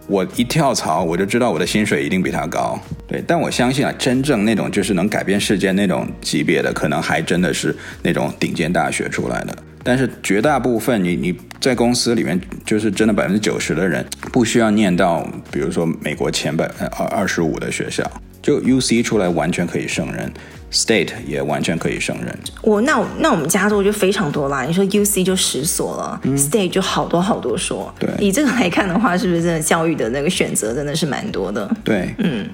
[0.09, 2.81] 我一跳槽，我就知道我的薪水一定比他高。
[3.07, 3.22] 对。
[3.27, 9.55] 但我相信啊，真正那种就是能改变世界那种级别的，可能还真的是那种顶尖大学出来的。
[9.85, 16.64] 但是绝大部分你你在公司里面，就是真的百分之九十的人，不需要念到，比如说美国前百
[16.99, 18.03] 二二十五的学校，
[18.40, 20.33] 就 UC 出来完全可以胜任。
[20.77, 22.39] State 也完全可以胜任。
[22.61, 24.62] 我那那我们加州就非常多啦。
[24.65, 27.91] 你说 UC 就十所了，嗯，State 就好多好多所。
[27.99, 31.75] 对，以这个来看的话，是不是真的教育的那个选择真的是蛮多的？
[31.83, 32.47] 对，嗯。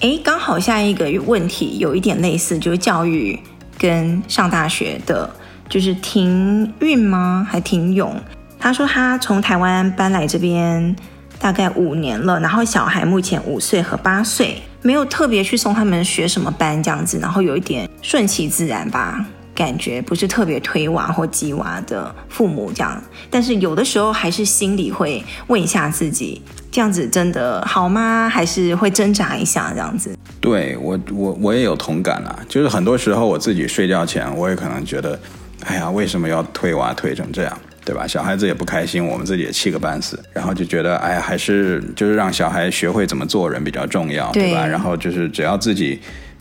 [0.00, 3.38] 哎，刚好下一个问题有一点类似，就是教育
[3.78, 5.28] 跟上大学的，
[5.70, 7.46] 就是停运吗？
[7.50, 8.14] 还停勇？
[8.58, 10.94] 他说他从台湾搬来这边
[11.38, 19.26] 大概五年了，然后小孩目前五岁和八岁，没有特别去送他们学什么班这样子，然后有一点顺其自然吧。
[19.52, 28.28] 感觉不是特别推娃或激娃的父母这样，但是有的时候还是心里会问一下自己，这样子真的好吗？
[28.28, 30.14] 还是会挣扎一下这样子？
[30.42, 35.18] 对，我我我也有同感啊，就是很多时候我自己睡觉前，我也可能觉得，
[35.64, 38.06] 哎呀，为什么要推娃推成这样，对吧？
[38.06, 44.66] 小孩子也不开心，我们自己也气个半死，然后就觉得，哎呀，还是就是让小孩学会怎么做人比较重要，对，对吧？
[44.66, 45.98] 然后就是只要自己。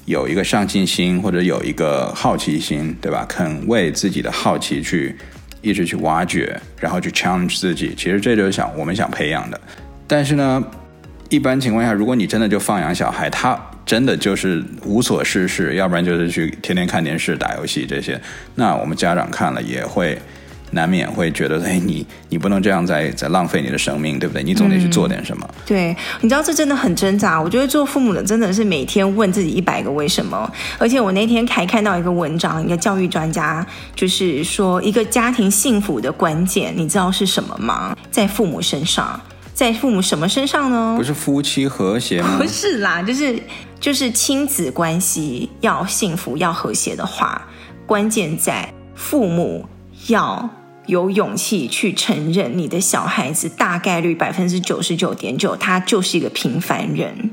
[0.07, 3.25] 有一个上进心，或者有一个好奇心，对吧？
[3.27, 5.15] 肯为自己的好奇去
[5.63, 7.91] 一直去挖掘，然后去 challenge 自己。
[7.97, 9.59] 其实这就是想我们想培养的。
[10.05, 10.63] 但是呢，
[11.29, 18.21] 一般情况下，如果你真的就放养小孩，他真的就是无所事事，要不然就是去天天看电视、打游戏这些，
[18.53, 20.15] 那我们家长看了也会。
[20.71, 24.43] 难免会觉得，哎，你你不能这样在在浪费你的生命，对不对？
[24.43, 25.47] 你总得去做点什么。
[25.49, 27.41] 嗯、对，你知道这真的很挣扎。
[27.41, 30.51] 我觉得做父母的真的是每天问自己一百个为什么。
[30.77, 37.95] 而且我那天还看到一个文章，一个教育专家就是说，一个家庭幸福的关键，你知道是什么吗？
[38.11, 39.19] 在父母身上，
[39.53, 40.95] 在父母什么身上呢？
[40.97, 42.37] 不是夫妻和谐吗？
[42.37, 43.39] 不是啦，就是
[43.79, 47.41] 就是亲子关系要幸福要和谐的话，
[47.85, 49.65] 关键在父母
[50.07, 50.49] 要。
[50.87, 57.31] 有勇气去承认你的小孩子大概率百分之九十九点九，他就是一个平凡人。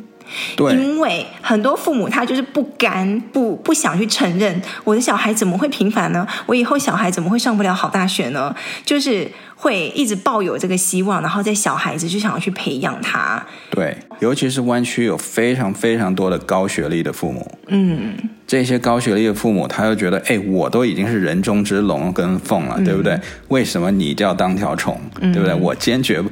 [0.56, 6.26] 对，因为很多父母他就是不甘，不不想去承认我的小孩怎么会平凡呢？
[6.46, 8.54] 我以后小孩怎么会上不了好大学呢？
[8.84, 13.44] 就是会一直抱有这个希望，然后在小孩子就想要去培养他。
[13.70, 17.58] 对，尤其是湾区有非常非常多的高学历的父母。
[17.68, 18.14] 嗯，
[18.46, 23.18] 这些高学历的父母，他又觉得，哎，我都已经是人中之龙跟凤了，嗯，对不对？
[23.48, 25.00] 为什么你就要当条虫？
[25.20, 25.54] 对不对？
[25.54, 26.22] 我坚决。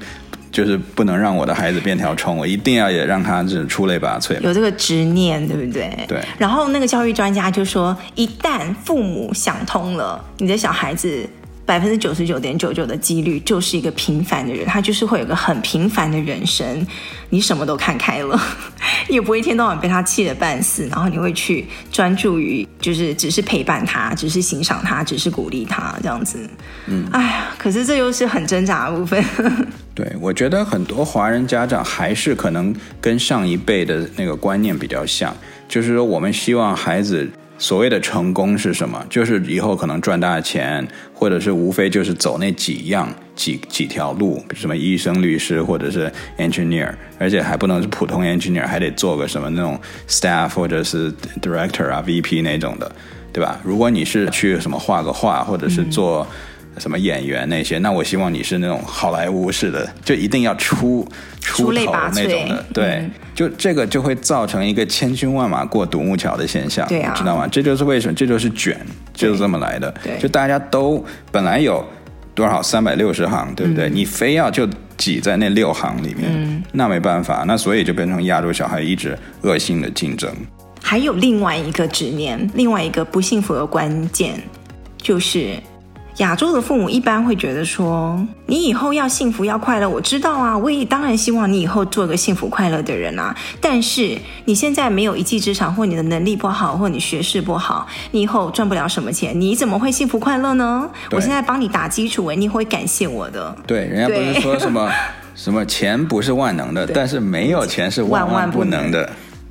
[0.53, 5.91] 就是不能让我的孩子变条虫，我一定要也让他是出类拔萃，有这个执念，对不对？
[6.09, 6.21] 对。
[6.39, 11.29] 然后那个教育专家就说，一旦父母想通了，你的小孩子。
[11.71, 16.85] 百分之九十九点九九的几率就是一个平凡的人，他就是会有个很平凡的人生。
[17.29, 18.37] 你什么都看开了，
[19.09, 26.41] 也不会一天到晚被他气得半死，然后你会去专注于就是只是陪伴他，只是欣赏他，只是鼓励他这样子。
[26.89, 29.25] 嗯，哎呀，可是这又是很挣扎的部分。
[29.95, 35.33] 对，我觉得很多华人家长还是可能跟上一辈的那个观念比较像，
[35.69, 37.31] 就是说我们希望孩子。
[37.61, 39.05] 所谓的成功是什么？
[39.11, 52.90] 就是以后可能赚大钱，或者是无非就是走那几样几几条路，什么医生、律师，或者是 engineer，而且还不能是普通 engineer，还得做个什么那种 staff 或者是 director 啊、VP 那种的，
[53.31, 53.61] 对吧？
[53.62, 56.27] 如果你是去什么画个画，或者是做。
[56.81, 57.79] 什么演员那些？
[57.79, 61.07] 那我希望你是那种好莱坞式的，就一定要出
[61.40, 62.64] 出头那种的。
[62.73, 67.47] 对、嗯，就这个就会造成一个千军万马过独木桥的现象，对啊，知道吗？
[67.47, 68.77] 这就是为什么，这就是卷，
[69.12, 69.95] 就是这么来的。
[70.03, 71.87] 对，就大家都本来有
[72.35, 73.88] 多少三百六十行，对不对？
[73.88, 74.66] 嗯、你非要就
[74.97, 80.29] 挤在那六行里面、嗯，那没办法，那所以就变成亚洲小孩一直恶性的竞争。
[80.83, 84.40] 还有另外一个执念，另外一个不幸福的关键
[84.97, 85.55] 就是。
[86.21, 93.35] 亚洲的父母一般会觉得说，你以后要幸福要快乐，我知道啊，我也当然希望你以后做个幸福快乐的人啊。
[93.59, 100.89] 但是你现在没有一技之长，或你的能力不好，或你学识不好，你以后赚不了什么钱，你怎么会幸福快乐呢？
[101.11, 103.57] 我现在帮你打基础，你会感谢我的。
[103.67, 104.91] 对，人家不是说什么
[105.35, 109.09] 什么钱不是万能的， 但是没有钱是万万不能的。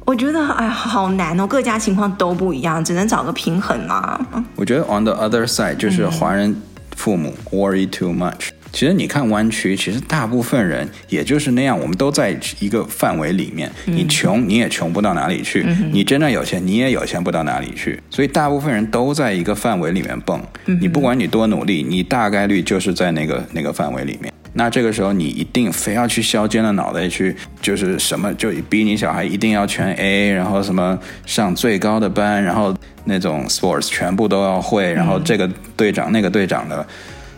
[0.10, 4.19] 我觉得哎，好难哦，各家情况都不一样，只能找个平衡嘛。
[4.56, 6.60] 我觉得 on the other side 就是华人
[6.95, 8.48] 父母 worry too much。
[8.72, 13.72] 其实你看湾区，其实大部分人也就是那样，我们都在一个范围里面。
[13.86, 18.02] 你穷你也穷不到哪里去，你真的有钱你也有钱不到哪里去。
[18.10, 20.41] 所以大部分人都在一个范围里面蹦。
[20.65, 24.34] 你不管你多努力，你大概率就是在那个那个范围里面。
[24.60, 36.86] 那这个时候，你一定非要去削尖了脑袋去，就是什么，就逼你小孩一定要全 A，然后什么上最高的班，然后那种 sports 全部都要会，然后这个队长那个队长的，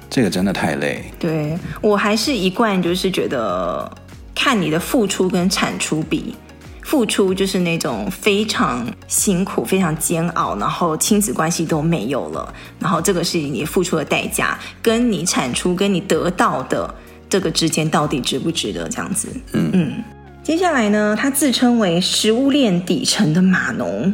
[0.09, 1.03] 这个真的太累。
[1.19, 3.87] 对，我还是一贯就是觉得，
[4.33, 6.35] 看你的付出跟产出比。
[6.83, 16.93] 付出就是那种非常辛苦、非常煎熬，然后亲子关系都没有了，然后这个是你付出的代价，跟你产出、跟你得到的
[17.31, 19.29] 这个之间到底值不值得这样子？
[19.53, 20.03] 嗯嗯，
[20.43, 24.13] 接下来呢，他自称为食物链底层的码农。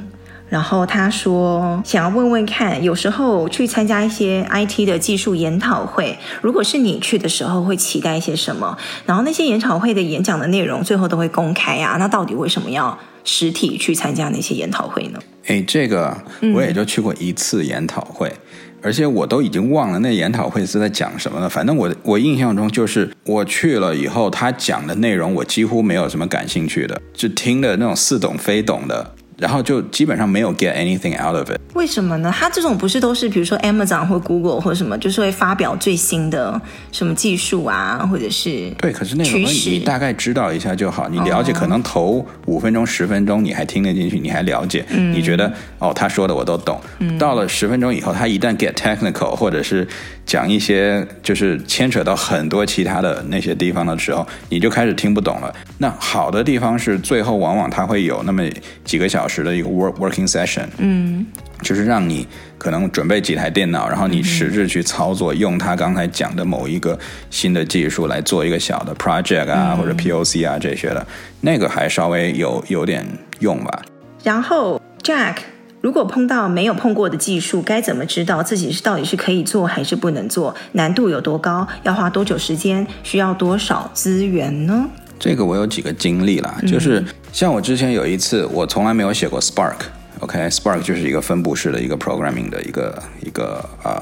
[0.50, 8.78] 然后他说，想要问问看，有时候去参加一些 IT 的技术研讨会，如果是你去的时候，会期待一些什么？
[9.06, 11.98] 然后那些研讨会的演讲的内容，最后都会公开啊？
[12.00, 15.20] 那到底为什么要实体去参加那些研讨会呢？
[15.48, 16.18] 哎，这个
[16.54, 18.36] 我也就去过一次研讨会，嗯、
[18.82, 21.50] 而且我都已经忘了那研讨会是在讲什么了。
[21.50, 29.14] 反正我我印象中就是我去了以后，他讲的内容我几乎没有什么感兴趣的，就听的那种似懂非懂的。
[29.38, 31.60] 然后就基本上没有 get anything out of it。
[31.74, 32.34] 为什么呢？
[32.36, 36.60] 他这种不是都是比如说 Amazon 或 Google 或什么，就是会发表最新的
[36.92, 38.92] 什么技术啊，或者是对。
[38.92, 46.82] 可是那种你大概知道一下就好，你了解可能头五分钟十分钟你还听得进去，你还了解，嗯、你觉得哦他说的我都懂。
[47.00, 49.88] 嗯、到了十分钟以后，他一旦 get technical 或者是
[50.26, 55.54] 讲一些就是牵扯到很多其他的那些地方的时候，你就开始听不懂了。
[55.78, 58.44] 那好的地方是最后往往它会有那么
[58.84, 59.38] 几个小时。
[59.38, 61.24] 时的一个 work working session，嗯，
[61.62, 62.26] 就是让你
[62.58, 66.98] 可能准备几台电脑，然后你实质去操作，嗯、用他刚才讲的某一个
[67.30, 71.06] 新的技术来做一个小的 project 啊，嗯、或者 POC 啊这些的，
[71.42, 73.06] 那个还稍微有有点
[73.42, 73.84] 用吧。
[74.24, 75.36] 然后 Jack，
[75.82, 80.56] 如果碰到没有碰过的技术，该怎么知道自己是到底是可以做还是不能做？
[80.72, 81.68] 难度有多高？
[81.84, 82.88] 要花多久时间？
[83.04, 84.90] 需要多少资源呢？
[85.20, 94.00] 这个我有几个经历啦，就是像我之前有一次，我从来没有写过 Spark，OK，Spark 就是一个分布式的一个 programming 的一个一个呃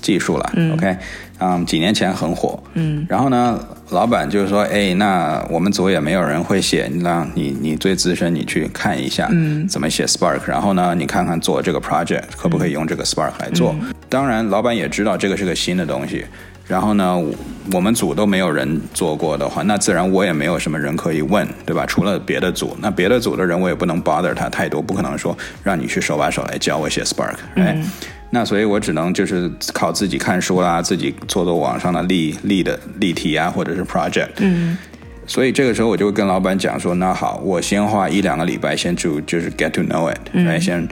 [0.00, 0.96] 技术了，OK，
[1.38, 3.58] 嗯，几年前很火，嗯，然后呢，
[3.90, 13.74] 老板就是说，哎，那我们组也没有人会写，那你你最资深，你去看一下，嗯，怎么写 Spark，然后呢，你看看做这个 project 可不可以用这个 Spark 来做，
[14.08, 16.24] 当然，老板也知道这个是个新的东西。
[16.70, 17.20] 然后呢，
[17.72, 21.84] 我们组都没有人做过的话，那自然我也没有什么人可以问，对吧？
[21.84, 27.90] 除了别的组，那别的组的人我也不能 bother 他太多，不可能说让你去手把手来教我写 Spark，哎、嗯，
[28.30, 34.28] 那所以我只能就是靠自己看书啦，自己做做网上的例例的例题啊，或者是 project。
[34.36, 34.78] 嗯。
[35.26, 40.88] 所以这个时候我就会跟老板讲说，那好，我先花一两个礼拜先就就是 get to know it，来、嗯、先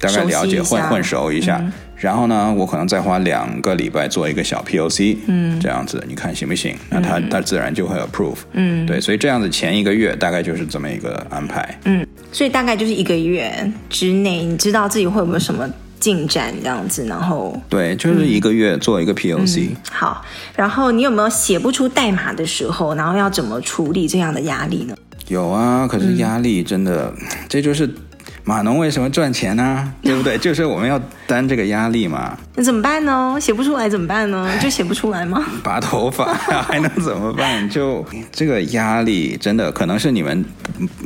[0.00, 1.58] 大概了解混混熟一下。
[1.60, 1.72] 嗯
[2.02, 6.74] 然后呢，我可能再花两个礼拜做一个小 POC，嗯，这样子你看行不行？
[6.90, 13.54] 那他他自然就会 approve，嗯，对，所以这样子前一个月大概就是这么一个安排，嗯，所以大概就是一个月
[13.88, 15.64] 之内，你知道自己会有没有什么
[16.00, 20.24] 进展这样子，然后对，就是一个月做一个 POC，嗯，好，
[20.56, 24.96] 然后你有没有写不出代码的时候，然后要怎么处理这样的压力呢？
[25.28, 27.88] 有啊，可是压力真的，嗯，这就是。
[28.44, 29.92] 码农为什么赚钱呢？
[30.02, 30.36] 对不对？
[30.38, 32.36] 就是我们要担这个压力嘛。
[32.56, 33.38] 那怎么办呢？
[33.40, 34.50] 写不出来怎么办呢？
[34.60, 35.44] 就写不出来吗？
[35.62, 37.68] 拔头发 还能怎么办？
[37.70, 40.44] 就这个压力真的可能是你们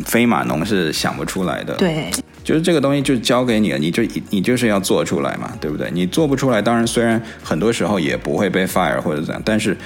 [0.04, 1.74] 非码农是想不出来的。
[1.74, 2.10] 对，
[2.42, 5.90] 就是这个东西就交给你了，你就你就是要做出来嘛，对不对？
[5.92, 9.76] 你做不出来，当然虽然很多时候也不会被 fire 或者怎样，但是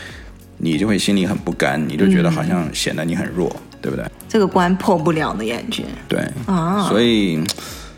[0.58, 3.50] 你就会心里很不甘，你就觉得好像显得你很弱。
[3.56, 4.04] 嗯对不对？
[4.28, 5.84] 这个关破不了的感觉。
[6.08, 7.42] 对啊，所以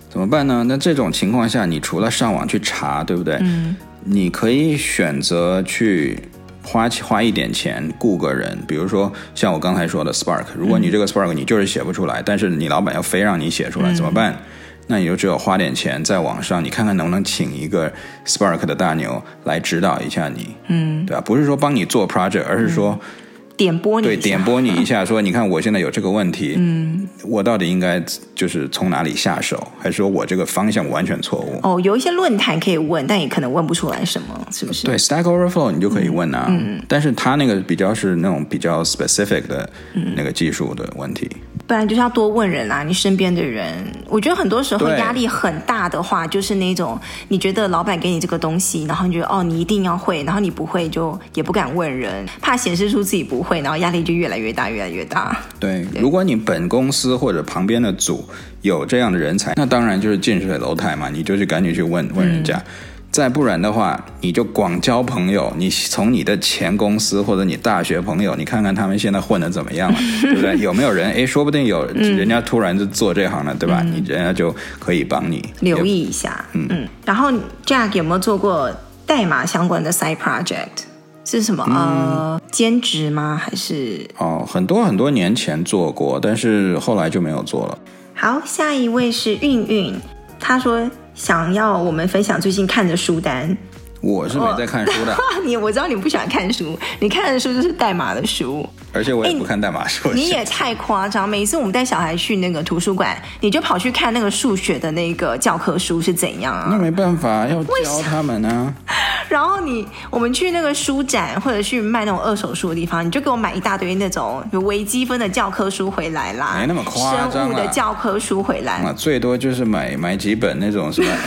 [0.09, 0.65] 怎么办呢？
[0.67, 3.37] 那这种情况下，你除了上网去查，对不对？
[3.41, 6.19] 嗯，你可以选择去
[6.63, 10.45] 花花一点钱雇个人，比如说像我刚才说的 Spark。
[10.57, 14.33] 如果你这个 Spark 你就是写不出来，嗯，但是你老板要非让你写出来，怎么办？
[14.33, 14.39] 嗯，
[14.87, 17.93] 那你就只有花点钱在网上，你看看能不能请一个
[18.25, 20.55] Spark 的大牛来指导一下你。
[20.69, 21.21] 嗯，对吧？
[21.21, 22.99] 不是说帮你做 project，而是说。
[23.03, 23.09] 嗯
[23.57, 28.03] 点拨你，对，点拨你一下， 说，你看我现在有这个问题，嗯，我到底应该
[28.35, 31.61] 就是从哪里下手，还是说我这个方向完全错误？
[31.63, 34.87] 哦，有一些论坛可以问，但也可能问不出来什么，是不是？
[34.87, 39.69] 对，Stack Overflow 你就可以问啊，嗯，但是他那个比较是那种比较 specific 的
[40.17, 41.29] 那个技术的问题。
[41.33, 43.73] 嗯不然就是要多问人啊，你身边的人。
[44.09, 46.99] 我觉得很多时候压力很大的话，就是那种
[47.29, 55.37] 你觉得老板给你这个东西，然后你觉得哦，你一定要会，然后你不会就也不敢问人，怕显示出自己不会，然后压力就越来越大，越来越大。
[55.61, 58.29] 对，对，如果你本公司或者旁边的组
[58.63, 62.57] 有这样的人才，那当然就是近水楼台嘛，你就去赶紧去问问人家。
[62.57, 62.73] 嗯
[63.13, 65.53] 再不然的话，你就广交朋友。
[65.59, 70.57] 你从你的前公司或者你大学朋友，你看看他们现在混的怎么样了，对不对？
[70.65, 71.13] 有没有人？
[71.13, 73.83] 哎，说不定有人家突然就做这行了，对吧？
[73.85, 76.43] 嗯、你人家就可以帮你留意一下。
[76.55, 76.89] 嗯嗯。
[77.05, 77.31] 然后
[77.67, 78.75] Jack 有没有做过
[79.05, 80.85] 代码相关的 side project？
[81.25, 81.65] 是什么？
[81.69, 83.41] 嗯、呃，兼职吗？
[83.43, 84.09] 还是？
[84.19, 87.79] 哦，很多很多年前做过，但是后来就没有做了。
[88.15, 90.01] 好，下一位是韵韵，
[90.39, 90.91] 他说。
[91.15, 93.55] 想要我们分享最近看的书单，
[94.01, 95.15] 我是没在看书的。
[95.45, 98.67] 你我知道你不喜欢看书，你看的书就是代码的书。
[98.95, 100.11] 而且我也不看代码书。
[100.15, 101.29] 你也太夸张！
[101.29, 106.69] 每一次我们带小孩去那个图书馆，你就跑去看那个数学的那个教科书是怎样啊？
[106.71, 108.92] 那没办法，要教他们呢、啊。
[109.33, 117.33] 然后你我们去那个书展或者去卖那种二手书的地方，你就给我买一大堆那种有微积分的教科书回来啦，没那么夸张。
[117.33, 121.11] 生物的教科书回来，啊、最多就是买买几本那种什么。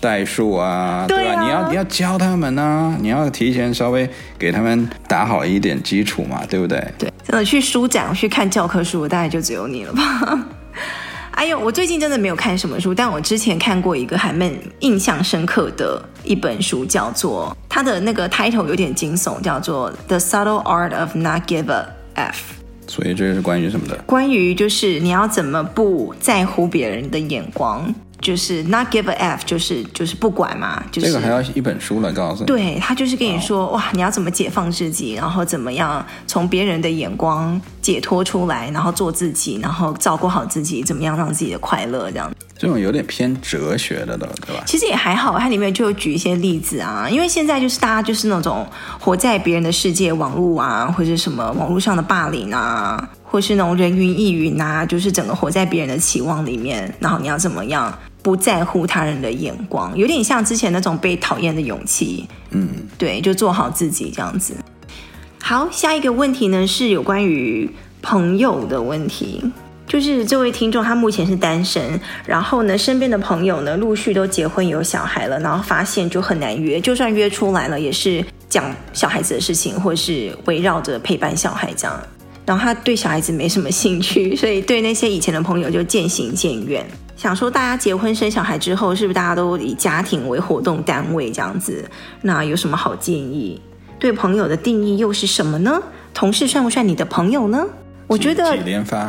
[0.00, 4.06] 代数啊，对啊，你要你要教他们呢、啊，你要提前稍微
[4.38, 6.78] 给他们打好一点基础嘛，对不对？
[6.98, 10.38] 对，真的去书展去看教科书，大概就只有你了吧？
[11.34, 22.54] 哎呦，我最近真的没有看什么书，但我之前看过一个还蛮印象深刻的一本书，叫做它的那个 title 有点惊悚，叫做《The Subtle Art of Not Give a F》。
[22.90, 23.96] 所以这个是关于什么的？
[24.06, 27.92] 关于就是你要怎么不在乎别人的眼光。
[28.24, 32.46] 就是 not give a f，就是就是不管嘛，就是这个还要一本书来告诉你。
[32.46, 42.32] 对，他就是跟你说，哇，你要怎么解放自己，然后怎么样从别人的眼光解脱出来，然后做自己，然后照顾好自己，怎么样让自己的快乐这样。
[42.56, 44.62] 这种有点偏哲学的了，对吧？
[44.64, 48.66] 其实也还好，它里面就举一些例子啊，因为现在就是大家就是那种
[48.98, 57.92] 活在别人的世界，网络啊，或者什么网络上的霸凌啊，或是那种人云亦云啊，就是整个活在别人的期望里面，然后你要怎么样？
[58.24, 62.26] 不在乎他人的眼光，有点像之前那种被讨厌的勇气。
[62.52, 62.66] 嗯，
[62.96, 64.54] 对，就做好自己这样子。
[65.42, 67.70] 好，下一个问题呢是有关于
[68.00, 69.42] 朋友的问题，
[69.86, 82.00] 就是这位听众他目前是单身，然后呢身边的朋友呢陆续都结婚有小孩了，然后发现就很难约，就算约出来了也是讲小孩子的事情，或是围绕着陪伴小孩这样。
[82.46, 86.82] 然后他对小孩子没什么兴趣，所以对那些以前的朋友就渐行渐远。
[87.24, 91.82] 想说，大家结婚生小孩之后，是不是大家都以家庭为活动单位这样子？
[92.20, 93.58] 那有什么好建议？
[93.98, 95.82] 对朋友的定义又是什么呢？
[96.12, 97.64] 同事算不算你的朋友呢？
[98.08, 98.50] 我觉得，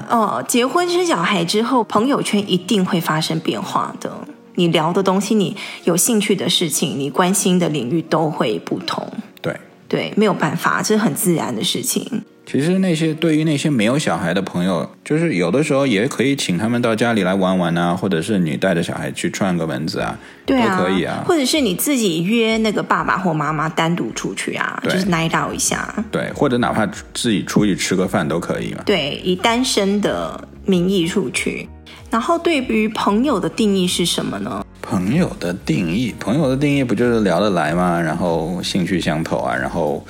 [0.09, 4.09] 哦，结婚生小孩之后，朋友圈一定会发生变化的。
[4.53, 9.05] 你聊的东西，你有兴趣的事情，你关心的领域都会不同。
[9.41, 9.59] 对
[9.89, 12.24] 对，没有办法，这是很自然的事情。
[12.46, 20.16] 其实那些对于那些没有小孩的朋友，就是有的时候也可以请他们到家里来玩玩啊，或者是你带着小孩去串个门子啊，
[20.46, 21.24] 对啊，都可以啊。
[21.28, 25.91] 或者是你自己约那个爸爸或妈妈单独出去啊，就是 night out 一下。
[26.12, 26.86] 对，或者哪怕
[27.16, 28.84] 自己出去吃个饭都可以嘛。
[28.86, 31.68] 对，以单身的名义出去。
[32.12, 34.64] 然后对于朋友的定义是什么呢？
[34.84, 38.00] 朋友的定义，朋友的定义不就是聊得来吗？
[38.00, 40.06] 然后兴趣相投啊，然后。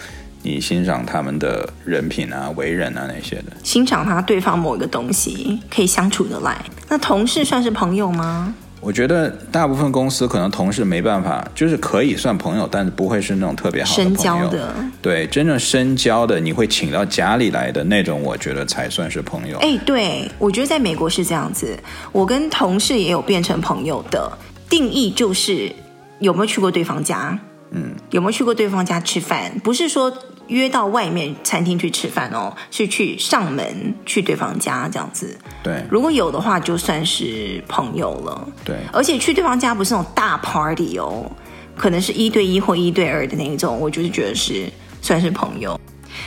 [0.45, 6.63] 你欣赏他们的人品啊、为人啊那些的，欣赏他对方某一个东西，可以相处得来。
[6.87, 8.53] 那同事算是朋友吗？
[8.79, 14.03] 我觉得大部分公司可能同事没办法，就是可以算朋友，但是不会是那种特别好的。
[14.03, 19.57] 深交的，对，真正深交的，你会请到家里来的那种，我觉得才算是朋友。
[19.57, 21.75] 哎，对，我觉得在美国是这样子。
[22.11, 24.31] 我跟同事也有变成朋友的
[24.69, 25.73] 定义，就是
[26.19, 27.39] 有没有去过对方家，
[27.71, 30.13] 嗯，有没有去过对方家吃饭，不是说。
[30.47, 35.37] 约到外面餐厅去吃饭哦，是去上门去对方家这样子。
[35.63, 38.47] 对，如果有的话，就算是朋友了。
[38.63, 41.29] 对，而且去对方家不是那种大 party 哦，
[41.75, 44.69] 可能是一对一或一对二的那一种，我就是觉得是
[45.01, 45.79] 算是朋友。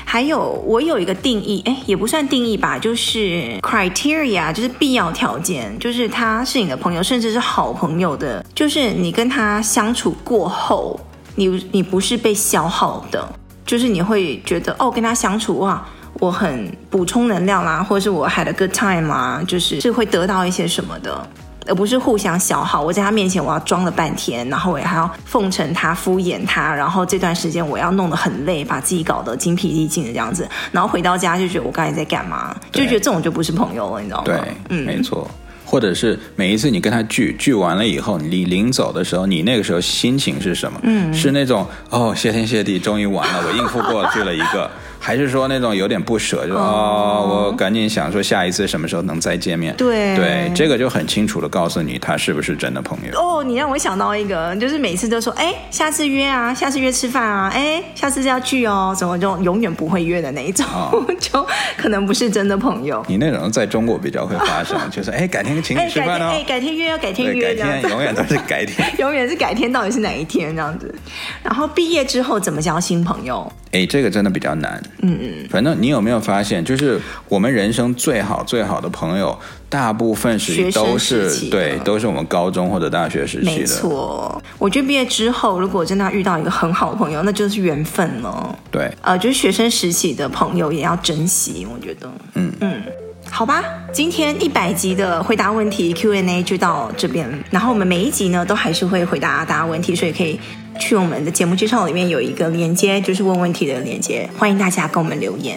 [0.04, 10.98] 还有，我有一个定义，哎，也不算定义吧，就是 criteria，就是必要条件，就是他是你的朋友，甚至是好朋友的，就是你跟他相处过后，
[11.36, 13.26] 你你不是被消耗的。
[13.68, 21.28] 就是你会觉得哦，跟他相处哇，我很补充能量啦，或者是我 had a good time 啦，就是是会得到一些什么的，
[21.66, 22.80] 而不是互相消耗。
[22.80, 34.24] 我在他面前我要装了半天，然后我也还要奉承他、敷衍他，然后这段时间我要弄得很累，把自己搞得精疲力尽的这样子，然后回到家就觉得我刚才在干嘛，就觉得这种就不是朋友了，你知道吗？
[34.24, 34.40] 对，
[34.70, 35.30] 嗯，没错。
[35.68, 40.80] 或者是每一次你跟他聚聚完了以后，你临走的时候，你那个时候心情是什么？
[40.82, 44.70] 嗯，是那种哦，谢天谢地，终于完了，我应付过去了一个。
[45.08, 49.74] 还是说那种有点不舍，就哦，哦，我赶紧想说下一次什么时候能再见面？
[49.74, 53.18] 对对，这个就很清楚的告诉你他是不是真的朋友。
[53.18, 61.46] 哦，你让我想到一个，就是每次都说，哎，下次约啊，下次约吃饭啊，哎，下次就要聚哦，怎么就永远不会约的那一种，哦、 就
[61.78, 63.02] 可能不是真的朋友。
[63.08, 70.94] 你那种在中国比较会发生，就是哎，改天请你吃饭哦，哎，改天约要改天约，改天永远都是改天， 永远是改天，到底是哪一天这样子？
[71.42, 73.50] 然后毕业之后怎么交新朋友？
[73.72, 74.82] 哎，这个真的比较难。
[75.02, 75.48] 嗯嗯。
[75.50, 79.38] 反正你有没有发现，就是我们人生最好最好的朋友，
[79.68, 83.52] 大部分时期都是对，都是我们高中或者大学时期的。
[83.58, 88.58] 没错，我觉得毕业之后，如果真的要遇到一个很好的朋友，那就是缘分了。
[88.70, 92.10] 对，呃，就是学生时期的朋友也要珍惜，我觉得。
[92.34, 92.82] 嗯嗯。
[93.30, 93.62] 好吧，
[93.92, 97.28] 今天一百集的回答问题 Q&A 就到这边。
[97.50, 100.40] 然后我们每一集呢，都还是会回答大家问题，所以可以
[100.80, 105.56] 去我们的节目介绍里面有一个连接，就是问问题的连接，欢迎大家跟我们留言。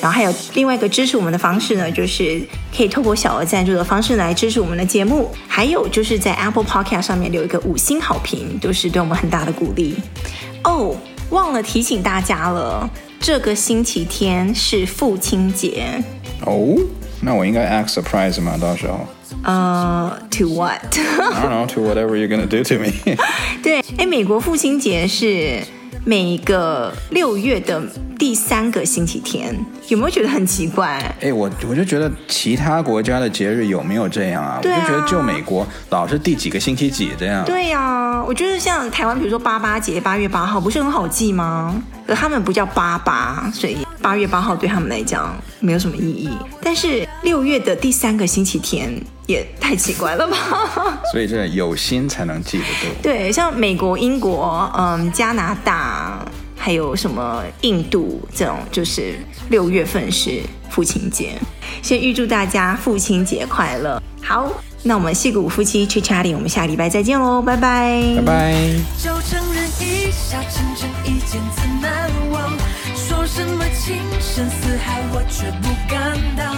[0.00, 2.40] 然后还有另外一个支持我们的方式呢，就是
[2.74, 5.30] 可以透过小额赞助的方式来支持我们的节目。
[5.46, 9.94] 还有就是在 Apple Podcast 上面留一个五星好评，都是对我们很大的鼓励。
[10.64, 10.96] 哦，
[11.28, 12.88] 忘了提醒大家了，
[13.20, 16.02] 这个星期天是父亲节
[16.46, 16.74] 哦。
[17.20, 18.56] 那我应该 act surprise 吗？
[18.60, 19.06] 到时候？
[19.44, 21.66] 呃、uh,，to what？I don't know.
[21.66, 22.90] To whatever you're gonna do to me.
[23.62, 25.60] 对，哎，美国父亲节是
[26.04, 27.82] 每个六月的
[28.18, 29.54] 第三个星期天，
[29.88, 31.14] 有没有觉得很奇怪？
[31.20, 34.52] 哎，我我就觉得其他国家的节日有没有这样啊？
[34.52, 37.44] 啊，我就觉得就美国老是第几个星期几这样。
[37.44, 41.80] 对呀、啊，我觉得像台湾，比如说八八节，八月八号，不是很好记吗？
[42.06, 43.76] 可他们不叫八八，所以。
[44.00, 46.30] 八月八号对他们来讲没有什么意义，
[46.62, 48.92] 但是六月的第三个星期天
[49.26, 50.36] 也太奇怪了吧？
[51.12, 52.86] 所以这有心才能记得住。
[53.02, 56.24] 对，像美国、英国、嗯、加拿大，
[56.56, 59.16] 还有什么印度这种，就是
[59.50, 60.40] 六月份是
[60.70, 61.32] 父亲节。
[61.82, 64.02] 先预祝大家父亲节快乐。
[64.22, 64.50] 好，
[64.82, 68.54] 那我们戏骨夫妻 Chit Chatting，我们下个礼拜再见喽，拜拜，拜拜。
[68.96, 69.12] 说
[73.28, 76.56] 什么情深似海，我却不敢当。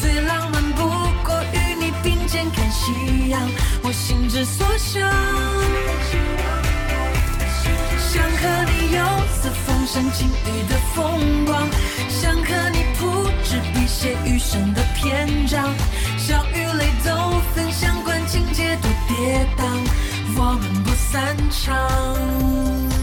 [0.00, 0.82] 最浪漫不
[1.24, 3.40] 过与你并肩看夕阳，
[3.82, 5.10] 我心之所向。
[7.98, 9.00] 想和你游
[9.34, 11.68] 四方赏晴雨的风光，
[12.08, 15.74] 想和你铺纸笔写余生的篇章，
[16.16, 19.64] 笑与泪都分享，管情节多跌宕，
[20.36, 22.93] 我们不散场。